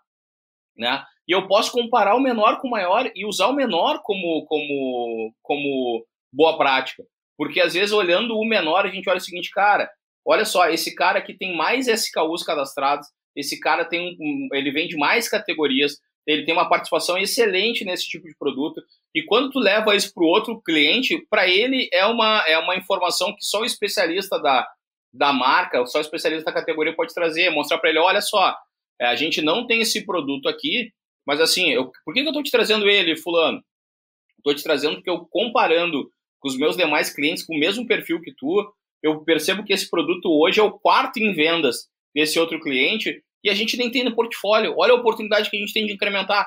[0.76, 1.04] Né?
[1.28, 5.34] E eu posso comparar o menor com o maior e usar o menor como, como,
[5.42, 7.04] como boa prática.
[7.36, 9.88] Porque às vezes, olhando o menor, a gente olha o seguinte, cara,
[10.24, 14.96] olha só, esse cara aqui tem mais SKUs cadastrados, esse cara tem um, ele vende
[14.96, 18.82] mais categorias, ele tem uma participação excelente nesse tipo de produto.
[19.14, 22.76] E quando tu leva isso para o outro cliente, para ele é uma, é uma
[22.76, 24.66] informação que só o especialista da,
[25.12, 28.56] da marca, só o especialista da categoria pode trazer, mostrar para ele, olha só,
[29.00, 30.92] é, a gente não tem esse produto aqui,
[31.26, 33.62] mas assim, eu, por que, que eu estou te trazendo ele, fulano?
[34.38, 38.20] Estou te trazendo porque eu comparando com os meus demais clientes com o mesmo perfil
[38.20, 42.60] que tu, eu percebo que esse produto hoje é o quarto em vendas desse outro
[42.60, 44.74] cliente e a gente nem tem no portfólio.
[44.76, 46.46] Olha a oportunidade que a gente tem de incrementar.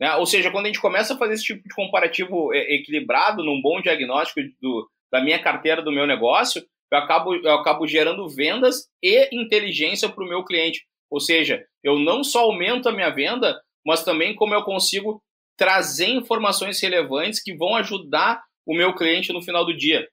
[0.00, 0.14] Né?
[0.16, 3.60] Ou seja, quando a gente começa a fazer esse tipo de comparativo é, equilibrado, num
[3.60, 6.62] bom diagnóstico do, da minha carteira, do meu negócio,
[6.92, 10.84] eu acabo, eu acabo gerando vendas e inteligência para o meu cliente.
[11.10, 15.22] Ou seja, eu não só aumento a minha venda, mas também como eu consigo
[15.56, 20.08] trazer informações relevantes que vão ajudar o meu cliente no final do dia.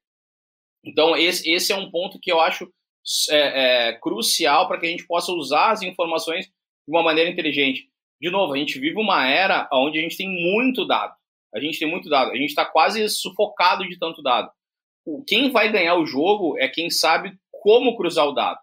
[0.83, 2.71] Então, esse, esse é um ponto que eu acho
[3.29, 6.51] é, é, crucial para que a gente possa usar as informações de
[6.87, 7.89] uma maneira inteligente.
[8.19, 11.13] De novo, a gente vive uma era onde a gente tem muito dado.
[11.53, 12.31] A gente tem muito dado.
[12.31, 14.51] A gente está quase sufocado de tanto dado.
[15.25, 18.59] Quem vai ganhar o jogo é quem sabe como cruzar o dado.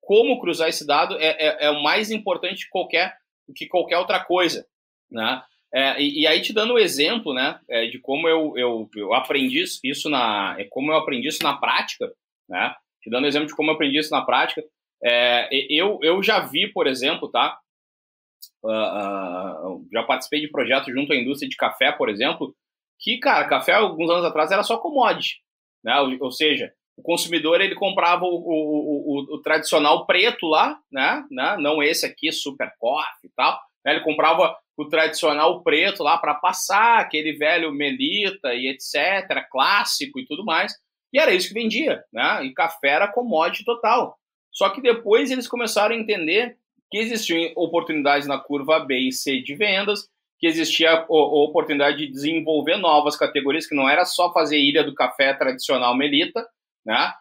[0.00, 3.16] Como cruzar esse dado é, é, é o mais importante que qualquer,
[3.56, 4.66] que qualquer outra coisa.
[5.10, 5.42] Né?
[5.72, 8.90] É, e, e, aí te dando o um exemplo, né, é, de como eu, eu,
[8.96, 12.12] eu aprendi isso na, é, como eu aprendi isso na prática,
[12.48, 14.62] né, te dando um exemplo de como eu aprendi isso na prática,
[15.02, 17.58] é, eu, eu já vi, por exemplo, tá,
[18.62, 22.54] uh, uh, já participei de projetos junto à indústria de café, por exemplo,
[22.98, 25.36] que, cara, café alguns anos atrás era só commodity,
[25.82, 30.78] né, ou, ou seja, o consumidor ele comprava o, o, o, o, tradicional preto lá,
[30.92, 36.02] né, né, não esse aqui, super coffee e tal, né, ele comprava o tradicional preto
[36.02, 40.72] lá para passar, aquele velho melita e etc, clássico e tudo mais.
[41.12, 42.44] E era isso que vendia, né?
[42.44, 44.16] E café era commodity total.
[44.50, 46.56] Só que depois eles começaram a entender
[46.90, 52.10] que existiam oportunidades na curva B e C de vendas, que existia a oportunidade de
[52.10, 56.46] desenvolver novas categorias, que não era só fazer ilha do café tradicional melita,
[56.84, 57.12] né?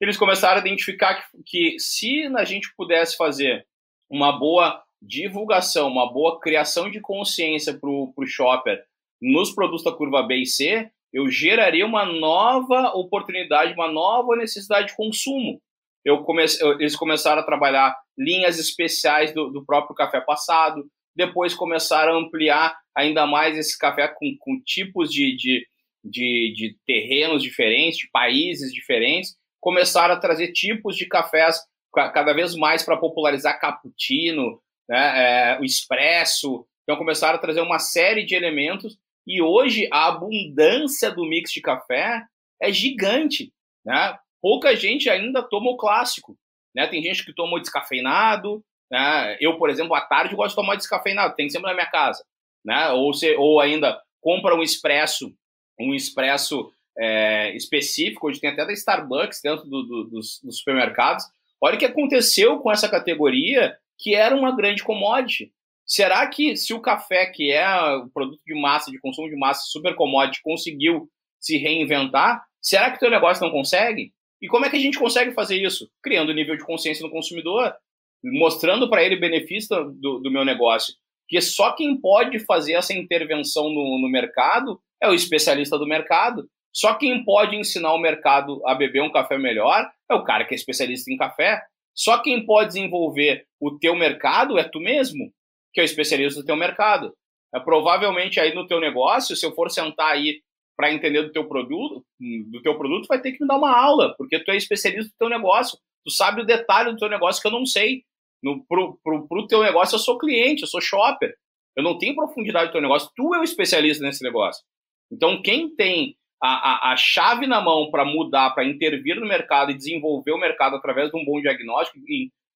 [0.00, 3.66] Eles começaram a identificar que, que se a gente pudesse fazer
[4.08, 8.82] uma boa divulgação, uma boa criação de consciência para o shopper
[9.20, 14.88] nos produtos da curva B e C, eu geraria uma nova oportunidade, uma nova necessidade
[14.88, 15.60] de consumo.
[16.04, 22.14] Eu comece, eles começaram a trabalhar linhas especiais do, do, próprio café passado, depois começaram
[22.14, 25.66] a ampliar ainda mais esse café com, com tipos de, de,
[26.04, 31.58] de, de terrenos diferentes, de países diferentes, começaram a trazer tipos de cafés
[31.92, 36.66] cada vez mais para popularizar cappuccino, né, é, o expresso.
[36.82, 41.60] Então começaram a trazer uma série de elementos e hoje a abundância do mix de
[41.60, 42.24] café
[42.60, 43.52] é gigante.
[43.84, 44.18] Né?
[44.40, 46.36] Pouca gente ainda toma o clássico.
[46.74, 46.86] Né?
[46.86, 48.64] Tem gente que toma o descafeinado.
[48.90, 49.36] Né?
[49.38, 52.24] Eu, por exemplo, à tarde gosto de tomar descafeinado, tem sempre na minha casa.
[52.64, 52.88] Né?
[52.90, 55.34] Ou, se, ou ainda compra um expresso,
[55.78, 61.24] um expresso é, específico, hoje tem até da Starbucks dentro do, do, dos, dos supermercados.
[61.60, 65.52] Olha o que aconteceu com essa categoria que era uma grande commodity.
[65.84, 69.62] Será que se o café, que é o produto de massa, de consumo de massa,
[69.66, 71.08] super commodity, conseguiu
[71.40, 74.12] se reinventar, será que o teu negócio não consegue?
[74.40, 75.90] E como é que a gente consegue fazer isso?
[76.02, 77.74] Criando nível de consciência no consumidor,
[78.22, 80.94] mostrando para ele o benefício do, do, meu negócio.
[81.24, 86.48] Porque só quem pode fazer essa intervenção no, no mercado é o especialista do mercado.
[86.72, 90.54] Só quem pode ensinar o mercado a beber um café melhor é o cara que
[90.54, 91.60] é especialista em café.
[91.98, 95.32] Só quem pode desenvolver o teu mercado é tu mesmo,
[95.74, 97.12] que é o especialista do teu mercado.
[97.52, 100.40] É, provavelmente aí no teu negócio, se eu for sentar aí
[100.76, 104.14] para entender do teu produto, do teu produto, vai ter que me dar uma aula,
[104.16, 105.76] porque tu é especialista do teu negócio.
[106.04, 108.04] Tu sabe o detalhe do teu negócio que eu não sei.
[108.40, 111.34] No, pro, pro, pro teu negócio, eu sou cliente, eu sou shopper.
[111.74, 113.10] Eu não tenho profundidade do teu negócio.
[113.16, 114.62] Tu é o especialista nesse negócio.
[115.10, 119.70] Então, quem tem a, a, a chave na mão para mudar, para intervir no mercado
[119.70, 121.98] e desenvolver o mercado através de um bom diagnóstico,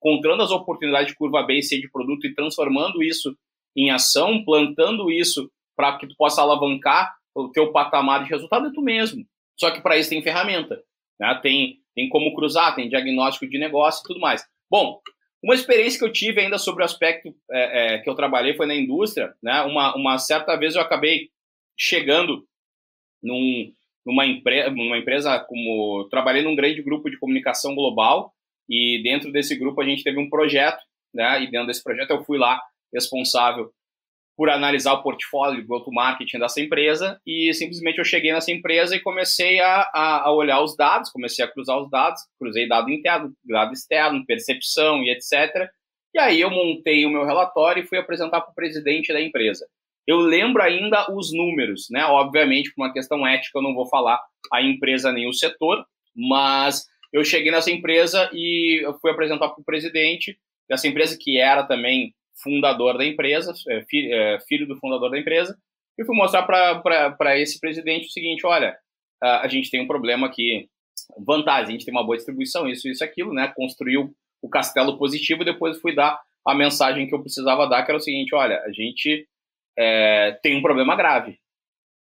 [0.01, 3.37] encontrando as oportunidades de curva B e C de produto e transformando isso
[3.77, 8.73] em ação, plantando isso para que tu possa alavancar o teu patamar de resultado é
[8.73, 9.25] tu mesmo.
[9.59, 10.83] Só que para isso tem ferramenta,
[11.19, 11.39] né?
[11.43, 14.45] tem, tem como cruzar, tem diagnóstico de negócio e tudo mais.
[14.71, 15.01] Bom,
[15.43, 18.67] uma experiência que eu tive ainda sobre o aspecto é, é, que eu trabalhei foi
[18.67, 19.35] na indústria.
[19.43, 19.63] Né?
[19.63, 21.31] Uma, uma certa vez eu acabei
[21.77, 22.47] chegando
[23.23, 23.73] num,
[24.05, 26.09] numa, empre numa empresa como.
[26.11, 28.33] Trabalhei num grande grupo de comunicação global
[28.69, 30.83] e dentro desse grupo a gente teve um projeto,
[31.15, 31.43] né?
[31.43, 32.61] E dentro desse projeto eu fui lá
[32.93, 33.71] responsável
[34.37, 39.01] por analisar o portfólio de go-to-marketing dessa empresa e simplesmente eu cheguei nessa empresa e
[39.01, 43.33] comecei a, a, a, olhar os dados, comecei a cruzar os dados, cruzei dado interno,
[43.45, 45.71] dado externo, percepção e etc.
[46.15, 49.67] E aí eu montei o meu relatório e fui apresentar para o presidente da empresa.
[50.07, 52.05] Eu lembro ainda os números, né?
[52.05, 54.21] Obviamente, por uma questão ética, eu não vou falar
[54.53, 55.85] a empresa nem o setor,
[56.15, 60.37] mas eu cheguei nessa empresa e fui apresentar para o presidente
[60.69, 62.13] dessa empresa, que era também
[62.43, 65.57] fundador da empresa, é, é, filho do fundador da empresa,
[65.99, 68.77] e fui mostrar para esse presidente o seguinte: olha,
[69.23, 70.69] a gente tem um problema aqui,
[71.19, 73.53] vantagem, a gente tem uma boa distribuição, isso, isso, aquilo, né?
[73.55, 74.13] Construiu
[74.43, 78.03] o castelo positivo, depois fui dar a mensagem que eu precisava dar, que era o
[78.03, 79.29] seguinte: olha, a gente
[79.79, 81.39] é, tem um problema grave.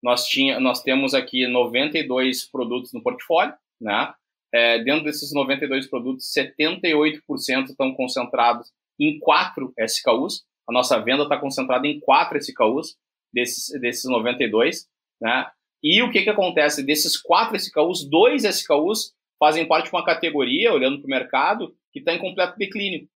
[0.01, 4.13] Nós, tinha, nós temos aqui 92 produtos no portfólio, né?
[4.53, 10.43] É, dentro desses 92 produtos, 78% estão concentrados em quatro SKUs.
[10.67, 12.97] A nossa venda está concentrada em quatro SKUs
[13.34, 14.88] desses, desses 92,
[15.21, 15.49] né?
[15.84, 16.84] E o que, que acontece?
[16.84, 21.99] Desses quatro SKUs, dois SKUs fazem parte de uma categoria, olhando para o mercado, que
[21.99, 23.07] está em completo declínio.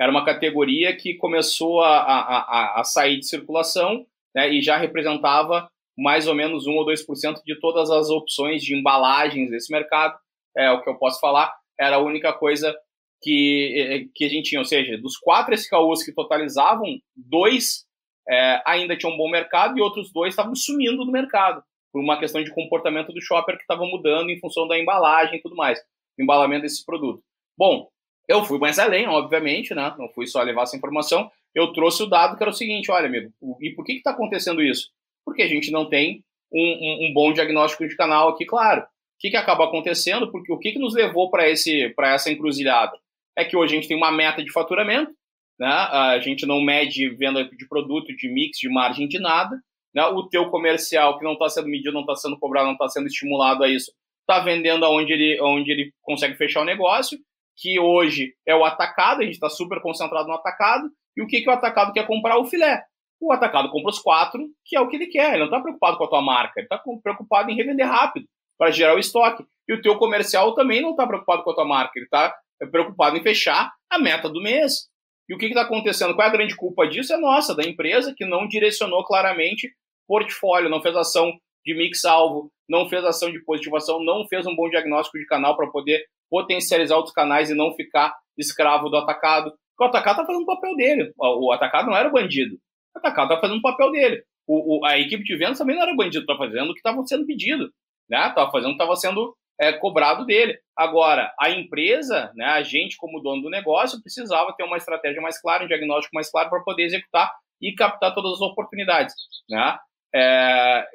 [0.00, 5.68] Era uma categoria que começou a, a, a sair de circulação né, e já representava
[5.96, 10.16] mais ou menos 1 ou 2% de todas as opções de embalagens desse mercado.
[10.56, 11.52] É o que eu posso falar.
[11.78, 12.74] Era a única coisa
[13.20, 17.88] que, eh, que a gente tinha, ou seja, dos quatro SKUs que totalizavam, dois
[18.28, 22.18] é, ainda tinham um bom mercado e outros dois estavam sumindo do mercado, por uma
[22.18, 25.80] questão de comportamento do shopper que estava mudando em função da embalagem e tudo mais,
[26.18, 27.22] embalamento desse produto.
[27.56, 27.88] Bom,
[28.28, 29.94] eu fui mais além, obviamente, né?
[29.98, 33.06] não fui só levar essa informação, eu trouxe o dado que era o seguinte, olha,
[33.06, 34.90] amigo, e por que está acontecendo isso?
[35.24, 38.82] Porque a gente não tem um, um, um bom diagnóstico de canal aqui, claro.
[38.82, 38.86] O
[39.18, 40.30] que, que acaba acontecendo?
[40.30, 42.96] Porque o que, que nos levou para essa encruzilhada?
[43.38, 45.12] é que hoje a gente tem uma meta de faturamento,
[45.58, 45.68] né?
[45.68, 49.56] a gente não mede venda de produto, de mix, de margem, de nada.
[49.94, 50.04] Né?
[50.06, 53.06] O teu comercial, que não está sendo medido, não está sendo cobrado, não está sendo
[53.06, 57.16] estimulado a isso, está vendendo aonde ele, onde ele consegue fechar o negócio,
[57.58, 61.40] que hoje é o atacado, a gente está super concentrado no atacado, e o que,
[61.40, 62.38] que o atacado quer comprar?
[62.38, 62.82] O filé.
[63.20, 65.30] O atacado compra os quatro, que é o que ele quer.
[65.30, 68.70] Ele não está preocupado com a tua marca, ele está preocupado em revender rápido, para
[68.70, 69.44] gerar o estoque.
[69.68, 72.32] E o teu comercial também não está preocupado com a tua marca, ele está
[72.70, 74.88] preocupado em fechar a meta do mês.
[75.28, 76.14] E o que está acontecendo?
[76.14, 77.12] Qual é a grande culpa disso?
[77.12, 79.68] É nossa, da empresa, que não direcionou claramente
[80.06, 81.32] portfólio, não fez ação
[81.66, 85.66] de mix-alvo, não fez ação de positivação, não fez um bom diagnóstico de canal para
[85.70, 89.52] poder potencializar outros canais e não ficar escravo do atacado.
[89.76, 91.12] Porque o atacado está fazendo o papel dele.
[91.18, 92.56] O atacado não era bandido.
[92.94, 94.22] O atacado está fazendo o papel dele.
[94.46, 97.04] O, o, a equipe de vendas também não era bandido, estava fazendo o que estava
[97.06, 97.70] sendo pedido.
[98.10, 98.50] Estava né?
[98.50, 100.58] fazendo o que estava sendo é, cobrado dele.
[100.76, 105.40] Agora, a empresa, né, a gente como dono do negócio, precisava ter uma estratégia mais
[105.40, 109.14] clara, um diagnóstico mais claro para poder executar e captar todas as oportunidades.
[109.50, 109.78] Né?
[110.14, 110.86] É,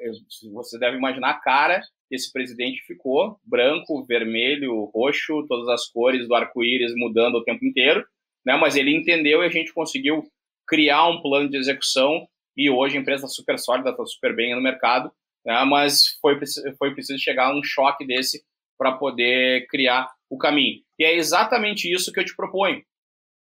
[0.52, 1.80] você deve imaginar a cara
[2.14, 8.04] esse presidente ficou, branco, vermelho, roxo, todas as cores do arco-íris mudando o tempo inteiro,
[8.44, 8.56] né?
[8.56, 10.22] mas ele entendeu e a gente conseguiu
[10.66, 14.54] criar um plano de execução e hoje a empresa está super sólida, está super bem
[14.54, 15.10] no mercado,
[15.44, 15.64] né?
[15.64, 16.38] mas foi,
[16.78, 18.44] foi preciso chegar a um choque desse
[18.78, 20.80] para poder criar o caminho.
[20.98, 22.82] E é exatamente isso que eu te proponho.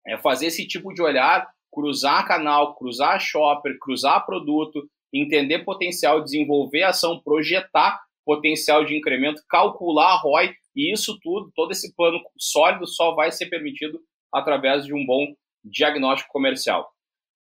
[0.06, 6.82] É fazer esse tipo de olhar, cruzar canal, cruzar shopper, cruzar produto, entender potencial, desenvolver
[6.84, 12.86] ação, projetar potencial de incremento, calcular a ROI, e isso tudo, todo esse plano sólido
[12.86, 14.00] só vai ser permitido
[14.34, 15.32] através de um bom
[15.64, 16.90] diagnóstico comercial.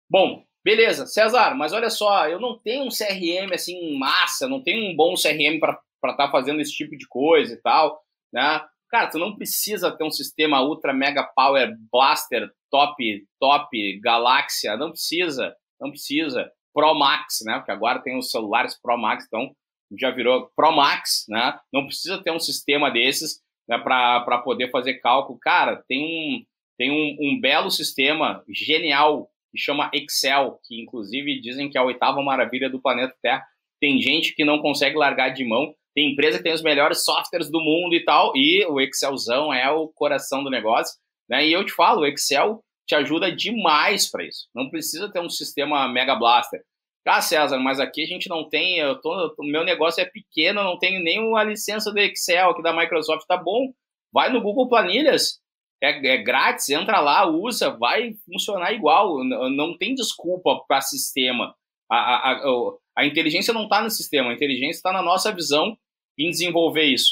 [0.08, 4.90] Bom, beleza, César, mas olha só, eu não tenho um CRM assim massa, não tenho
[4.90, 5.80] um bom CRM para
[6.12, 8.00] estar tá fazendo esse tipo de coisa e tal,
[8.32, 8.62] né?
[8.88, 14.90] Cara, tu não precisa ter um sistema ultra mega power blaster top top galáxia, não
[14.90, 16.48] precisa, não precisa.
[16.72, 17.56] Pro Max, né?
[17.56, 19.50] Porque agora tem os celulares Pro Max, então
[19.98, 21.58] já virou Pro Max, né?
[21.72, 25.38] Não precisa ter um sistema desses né, para poder fazer cálculo.
[25.38, 26.44] Cara, tem um
[26.78, 31.84] tem um, um belo sistema genial que chama Excel, que inclusive dizem que é a
[31.84, 33.44] oitava maravilha do planeta Terra.
[33.80, 35.74] Tem gente que não consegue largar de mão.
[35.94, 39.70] Tem empresa que tem os melhores softwares do mundo e tal, e o Excelzão é
[39.70, 40.94] o coração do negócio.
[41.26, 41.46] Né?
[41.46, 44.46] E eu te falo, o Excel te ajuda demais para isso.
[44.54, 46.60] Não precisa ter um sistema Mega Blaster.
[47.06, 50.64] Ah, César, mas aqui a gente não tem, eu tô, o meu negócio é pequeno,
[50.64, 53.72] não tenho nem uma licença do Excel aqui da Microsoft, tá bom?
[54.12, 55.40] Vai no Google Planilhas,
[55.80, 61.54] é, é grátis, entra lá, usa, vai funcionar igual, não tem desculpa para sistema.
[61.88, 65.76] A, a, a, a inteligência não está no sistema, a inteligência está na nossa visão
[66.18, 67.10] em desenvolver isso.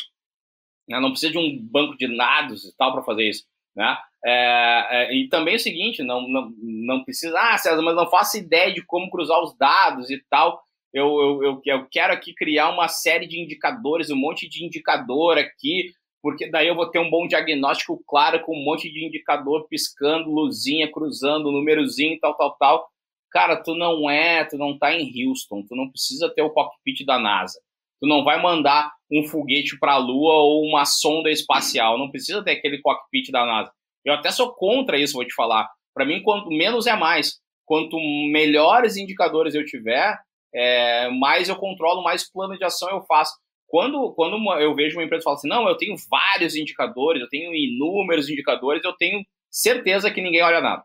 [0.89, 0.99] Né?
[0.99, 3.45] Não precisa de um banco de dados e tal para fazer isso.
[3.75, 3.97] Né?
[4.25, 8.09] É, é, e também é o seguinte, não, não, não precisa, ah, César, mas não
[8.09, 10.63] faço ideia de como cruzar os dados e tal.
[10.93, 15.37] Eu, eu, eu, eu quero aqui criar uma série de indicadores, um monte de indicador
[15.37, 19.67] aqui, porque daí eu vou ter um bom diagnóstico claro com um monte de indicador
[19.69, 22.89] piscando, luzinha, cruzando, númerozinho, tal, tal, tal.
[23.31, 27.05] Cara, tu não é, tu não tá em Houston, tu não precisa ter o cockpit
[27.05, 27.61] da NASA.
[28.01, 32.43] Tu não vai mandar um foguete para a Lua ou uma sonda espacial, não precisa
[32.43, 33.73] ter aquele cockpit da NASA.
[34.05, 35.69] Eu até sou contra isso, vou te falar.
[35.95, 37.41] Para mim, quanto menos é mais.
[37.65, 37.97] Quanto
[38.31, 40.19] melhores indicadores eu tiver,
[40.55, 43.33] é, mais eu controlo, mais plano de ação eu faço.
[43.67, 47.55] Quando, quando eu vejo uma empresa falar assim, não, eu tenho vários indicadores, eu tenho
[47.55, 50.85] inúmeros indicadores, eu tenho certeza que ninguém olha nada.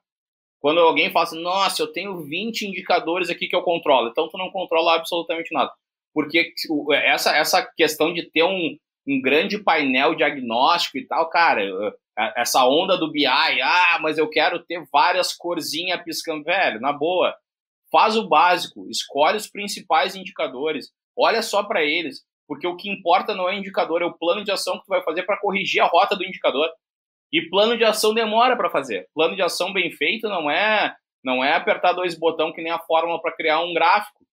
[0.61, 4.37] Quando alguém fala assim, nossa, eu tenho 20 indicadores aqui que eu controlo, então tu
[4.37, 5.71] não controla absolutamente nada
[6.13, 6.53] porque
[6.91, 11.61] essa, essa questão de ter um, um grande painel diagnóstico e tal, cara,
[12.35, 17.35] essa onda do BI, ah, mas eu quero ter várias corzinhas piscando, velho, na boa,
[17.91, 23.35] faz o básico, escolhe os principais indicadores, olha só para eles, porque o que importa
[23.35, 25.81] não é o indicador, é o plano de ação que tu vai fazer para corrigir
[25.81, 26.67] a rota do indicador.
[27.31, 29.07] E plano de ação demora para fazer.
[29.13, 32.79] Plano de ação bem feito não é não é apertar dois botões que nem a
[32.79, 34.25] fórmula para criar um gráfico.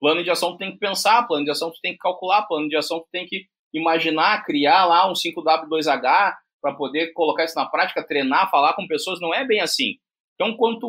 [0.00, 2.68] Plano de ação tu tem que pensar, plano de ação tu tem que calcular, plano
[2.68, 7.66] de ação tu tem que imaginar, criar lá um 5W2H para poder colocar isso na
[7.66, 9.96] prática, treinar, falar com pessoas, não é bem assim.
[10.34, 10.88] Então, quanto,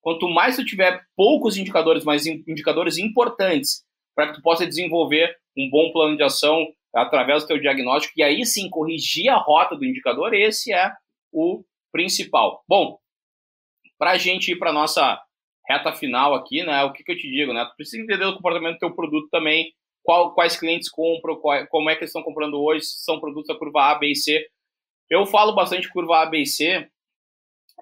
[0.00, 5.68] quanto mais tu tiver poucos indicadores, mas indicadores importantes, para que tu possa desenvolver um
[5.70, 9.84] bom plano de ação através do teu diagnóstico e aí sim corrigir a rota do
[9.84, 10.92] indicador, esse é
[11.32, 11.62] o
[11.92, 12.64] principal.
[12.68, 12.98] Bom,
[13.98, 15.20] para a gente ir para nossa
[15.68, 16.82] reta final aqui, né?
[16.84, 17.64] O que, que eu te digo, né?
[17.66, 21.90] Tu precisa entender o comportamento do teu produto também, qual, quais clientes compram, qual, como
[21.90, 24.46] é que eles estão comprando hoje, se são produtos da curva A, B e C.
[25.10, 26.88] Eu falo bastante curva A, B e C,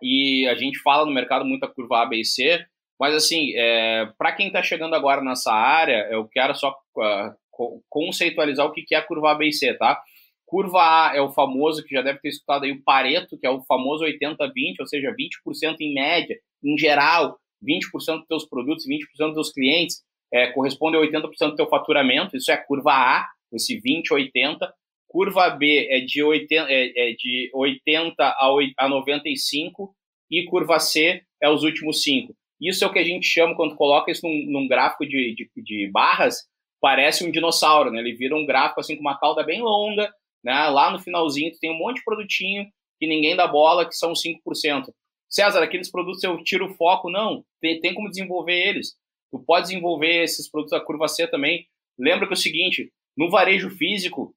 [0.03, 2.64] e a gente fala no mercado muito a curva A, B e C,
[2.99, 8.66] mas assim, é, para quem está chegando agora nessa área, eu quero só uh, conceitualizar
[8.66, 10.01] o que, que é a curva A, B e C, tá?
[10.45, 13.51] Curva A é o famoso, que já deve ter escutado aí, o Pareto, que é
[13.51, 19.27] o famoso 80-20, ou seja, 20% em média, em geral, 20% dos teus produtos, 20%
[19.27, 20.03] dos teus clientes
[20.33, 24.73] é, corresponde a 80% do teu faturamento, isso é a curva A, esse 20, 80.
[25.09, 29.95] Curva B é de 80, é, é de 80 a, 8, a 95
[30.31, 32.35] e curva C é os últimos 5.
[32.61, 35.51] Isso é o que a gente chama, quando coloca isso num, num gráfico de, de,
[35.62, 36.37] de, barras,
[36.81, 38.01] parece um dinossauro, né?
[38.01, 40.11] Ele vira um gráfico assim com uma cauda bem longa,
[40.43, 40.69] né?
[40.69, 42.67] Lá no finalzinho tu tem um monte de produtinho
[42.99, 44.87] que ninguém dá bola, que são 5%.
[45.29, 47.11] César, aqueles produtos eu tiro o foco.
[47.11, 48.95] Não, tem, tem como desenvolver eles.
[49.31, 51.66] Tu pode desenvolver esses produtos da curva C também.
[51.99, 54.35] Lembra que é o seguinte, no varejo físico,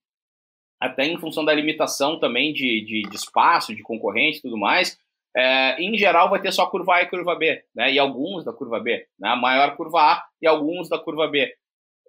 [0.79, 4.97] até em função da limitação também de, de, de espaço, de concorrente e tudo mais,
[5.35, 7.91] é, em geral vai ter só curva A e curva B, né?
[7.91, 9.29] E alguns da curva B, né?
[9.29, 11.53] A maior curva A e alguns da curva B.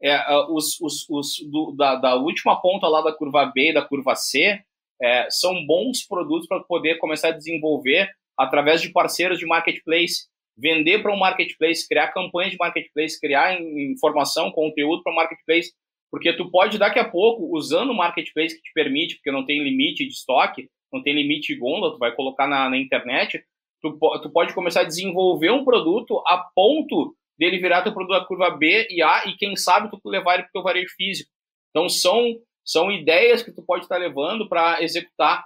[0.03, 0.17] É,
[0.49, 4.15] os, os, os do, da, da, última ponta lá da curva B e da curva
[4.15, 4.59] C
[5.03, 8.09] é, são bons produtos para poder começar a desenvolver
[8.41, 14.51] através de parceiros de marketplace, vender para um marketplace, criar campanhas de marketplace, criar informação,
[14.51, 15.73] conteúdo para o marketplace,
[16.11, 19.63] porque tu pode daqui a pouco, usando o marketplace que te permite, porque não tem
[19.63, 23.45] limite de estoque, não tem limite de gôndola, tu vai colocar na, na internet,
[23.83, 28.25] tu, tu pode começar a desenvolver um produto a ponto dele virar teu produto da
[28.25, 31.31] curva B e A e quem sabe tu levar ele para o teu varejo físico.
[31.71, 35.45] Então são são ideias que tu pode estar levando para executar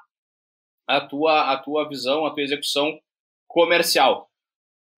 [0.87, 2.99] a tua, a tua visão, a tua execução
[3.49, 4.29] comercial.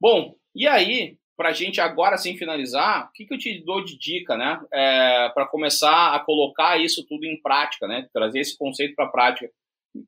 [0.00, 3.84] Bom, e aí, para a gente agora sim finalizar, o que, que eu te dou
[3.84, 4.60] de dica, né?
[4.72, 8.08] É, para começar a colocar isso tudo em prática, né?
[8.12, 9.50] Trazer esse conceito para a prática.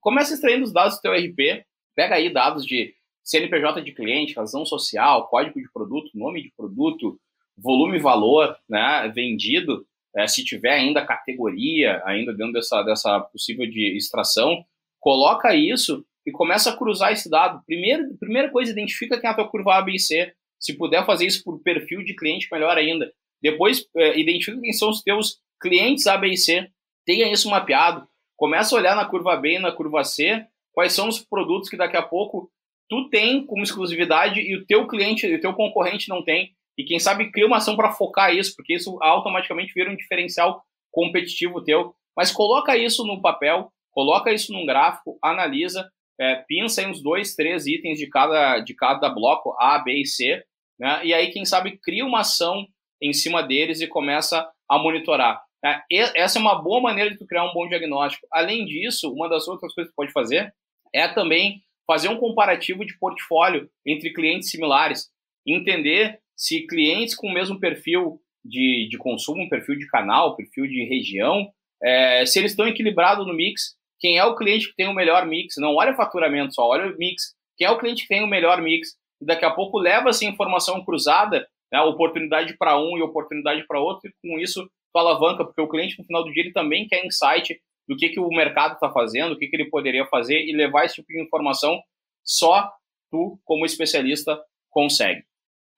[0.00, 1.64] Começa extraindo os dados do teu RP,
[1.94, 7.20] pega aí dados de CNPJ de cliente, razão social, código de produto, nome de produto,
[7.56, 9.10] volume e valor, né?
[9.14, 14.64] Vendido, é, se tiver ainda categoria, ainda dentro dessa, dessa possível de extração,
[15.08, 17.62] Coloca isso e começa a cruzar esse dado.
[17.64, 20.34] Primeiro, primeira coisa, identifica quem é a tua curva A, B e C.
[20.60, 23.10] Se puder fazer isso por perfil de cliente, melhor ainda.
[23.42, 26.68] Depois, é, identifica quem são os teus clientes A, B e C.
[27.06, 28.06] Tenha isso mapeado.
[28.36, 30.44] Começa a olhar na curva B e na curva C
[30.74, 32.50] quais são os produtos que daqui a pouco
[32.86, 36.52] tu tem como exclusividade e o teu cliente, o teu concorrente não tem.
[36.76, 40.62] e quem sabe cria uma ação para focar isso, porque isso automaticamente vira um diferencial
[40.92, 41.94] competitivo teu.
[42.14, 45.90] Mas coloca isso no papel, coloca isso num gráfico, analisa,
[46.20, 50.06] é, pinça em uns dois, três itens de cada, de cada bloco, A, B e
[50.06, 50.40] C,
[50.78, 51.00] né?
[51.04, 52.64] e aí, quem sabe, cria uma ação
[53.02, 55.42] em cima deles e começa a monitorar.
[55.64, 55.82] É,
[56.14, 58.24] essa é uma boa maneira de tu criar um bom diagnóstico.
[58.32, 60.54] Além disso, uma das outras coisas que tu pode fazer
[60.94, 65.08] é também fazer um comparativo de portfólio entre clientes similares,
[65.44, 70.84] entender se clientes com o mesmo perfil de, de consumo, perfil de canal, perfil de
[70.84, 74.94] região, é, se eles estão equilibrados no mix, quem é o cliente que tem o
[74.94, 78.22] melhor mix, não olha faturamento só, olha o mix, quem é o cliente que tem
[78.22, 82.96] o melhor mix, e daqui a pouco leva essa informação cruzada, né, oportunidade para um
[82.96, 86.32] e oportunidade para outro, e com isso tu alavanca, porque o cliente no final do
[86.32, 89.56] dia ele também quer insight do que, que o mercado está fazendo, o que, que
[89.56, 91.80] ele poderia fazer e levar esse tipo de informação
[92.24, 92.70] só
[93.10, 94.38] tu, como especialista,
[94.70, 95.24] consegue.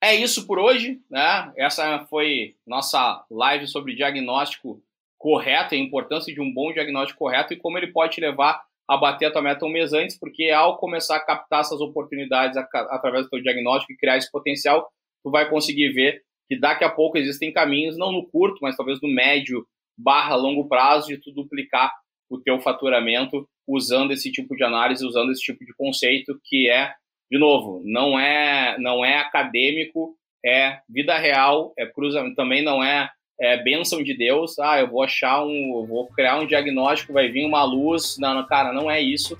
[0.03, 1.53] É isso por hoje, né?
[1.55, 4.81] Essa foi nossa live sobre diagnóstico
[5.21, 8.59] correto, a importância de um bom diagnóstico correto e como ele pode te levar
[8.89, 12.57] a bater a tua meta um mês antes, porque ao começar a captar essas oportunidades
[12.57, 14.89] através do teu diagnóstico e criar esse potencial,
[15.23, 18.99] tu vai conseguir ver que daqui a pouco existem caminhos, não no curto, mas talvez
[18.99, 19.63] no médio
[19.95, 21.93] barra longo prazo, de tu duplicar
[22.27, 26.91] o teu faturamento usando esse tipo de análise, usando esse tipo de conceito que é,
[27.31, 33.09] de novo, não é não é acadêmico, é vida real, é cruzamento, também não é,
[33.41, 37.43] é bênção de Deus, ah, eu vou achar um, vou criar um diagnóstico, vai vir
[37.43, 39.35] uma luz, não, cara, não é isso,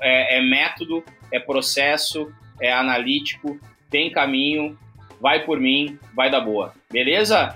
[0.00, 3.60] é, é método, é processo, é analítico,
[3.90, 4.78] tem caminho,
[5.20, 7.54] vai por mim, vai dar boa, beleza?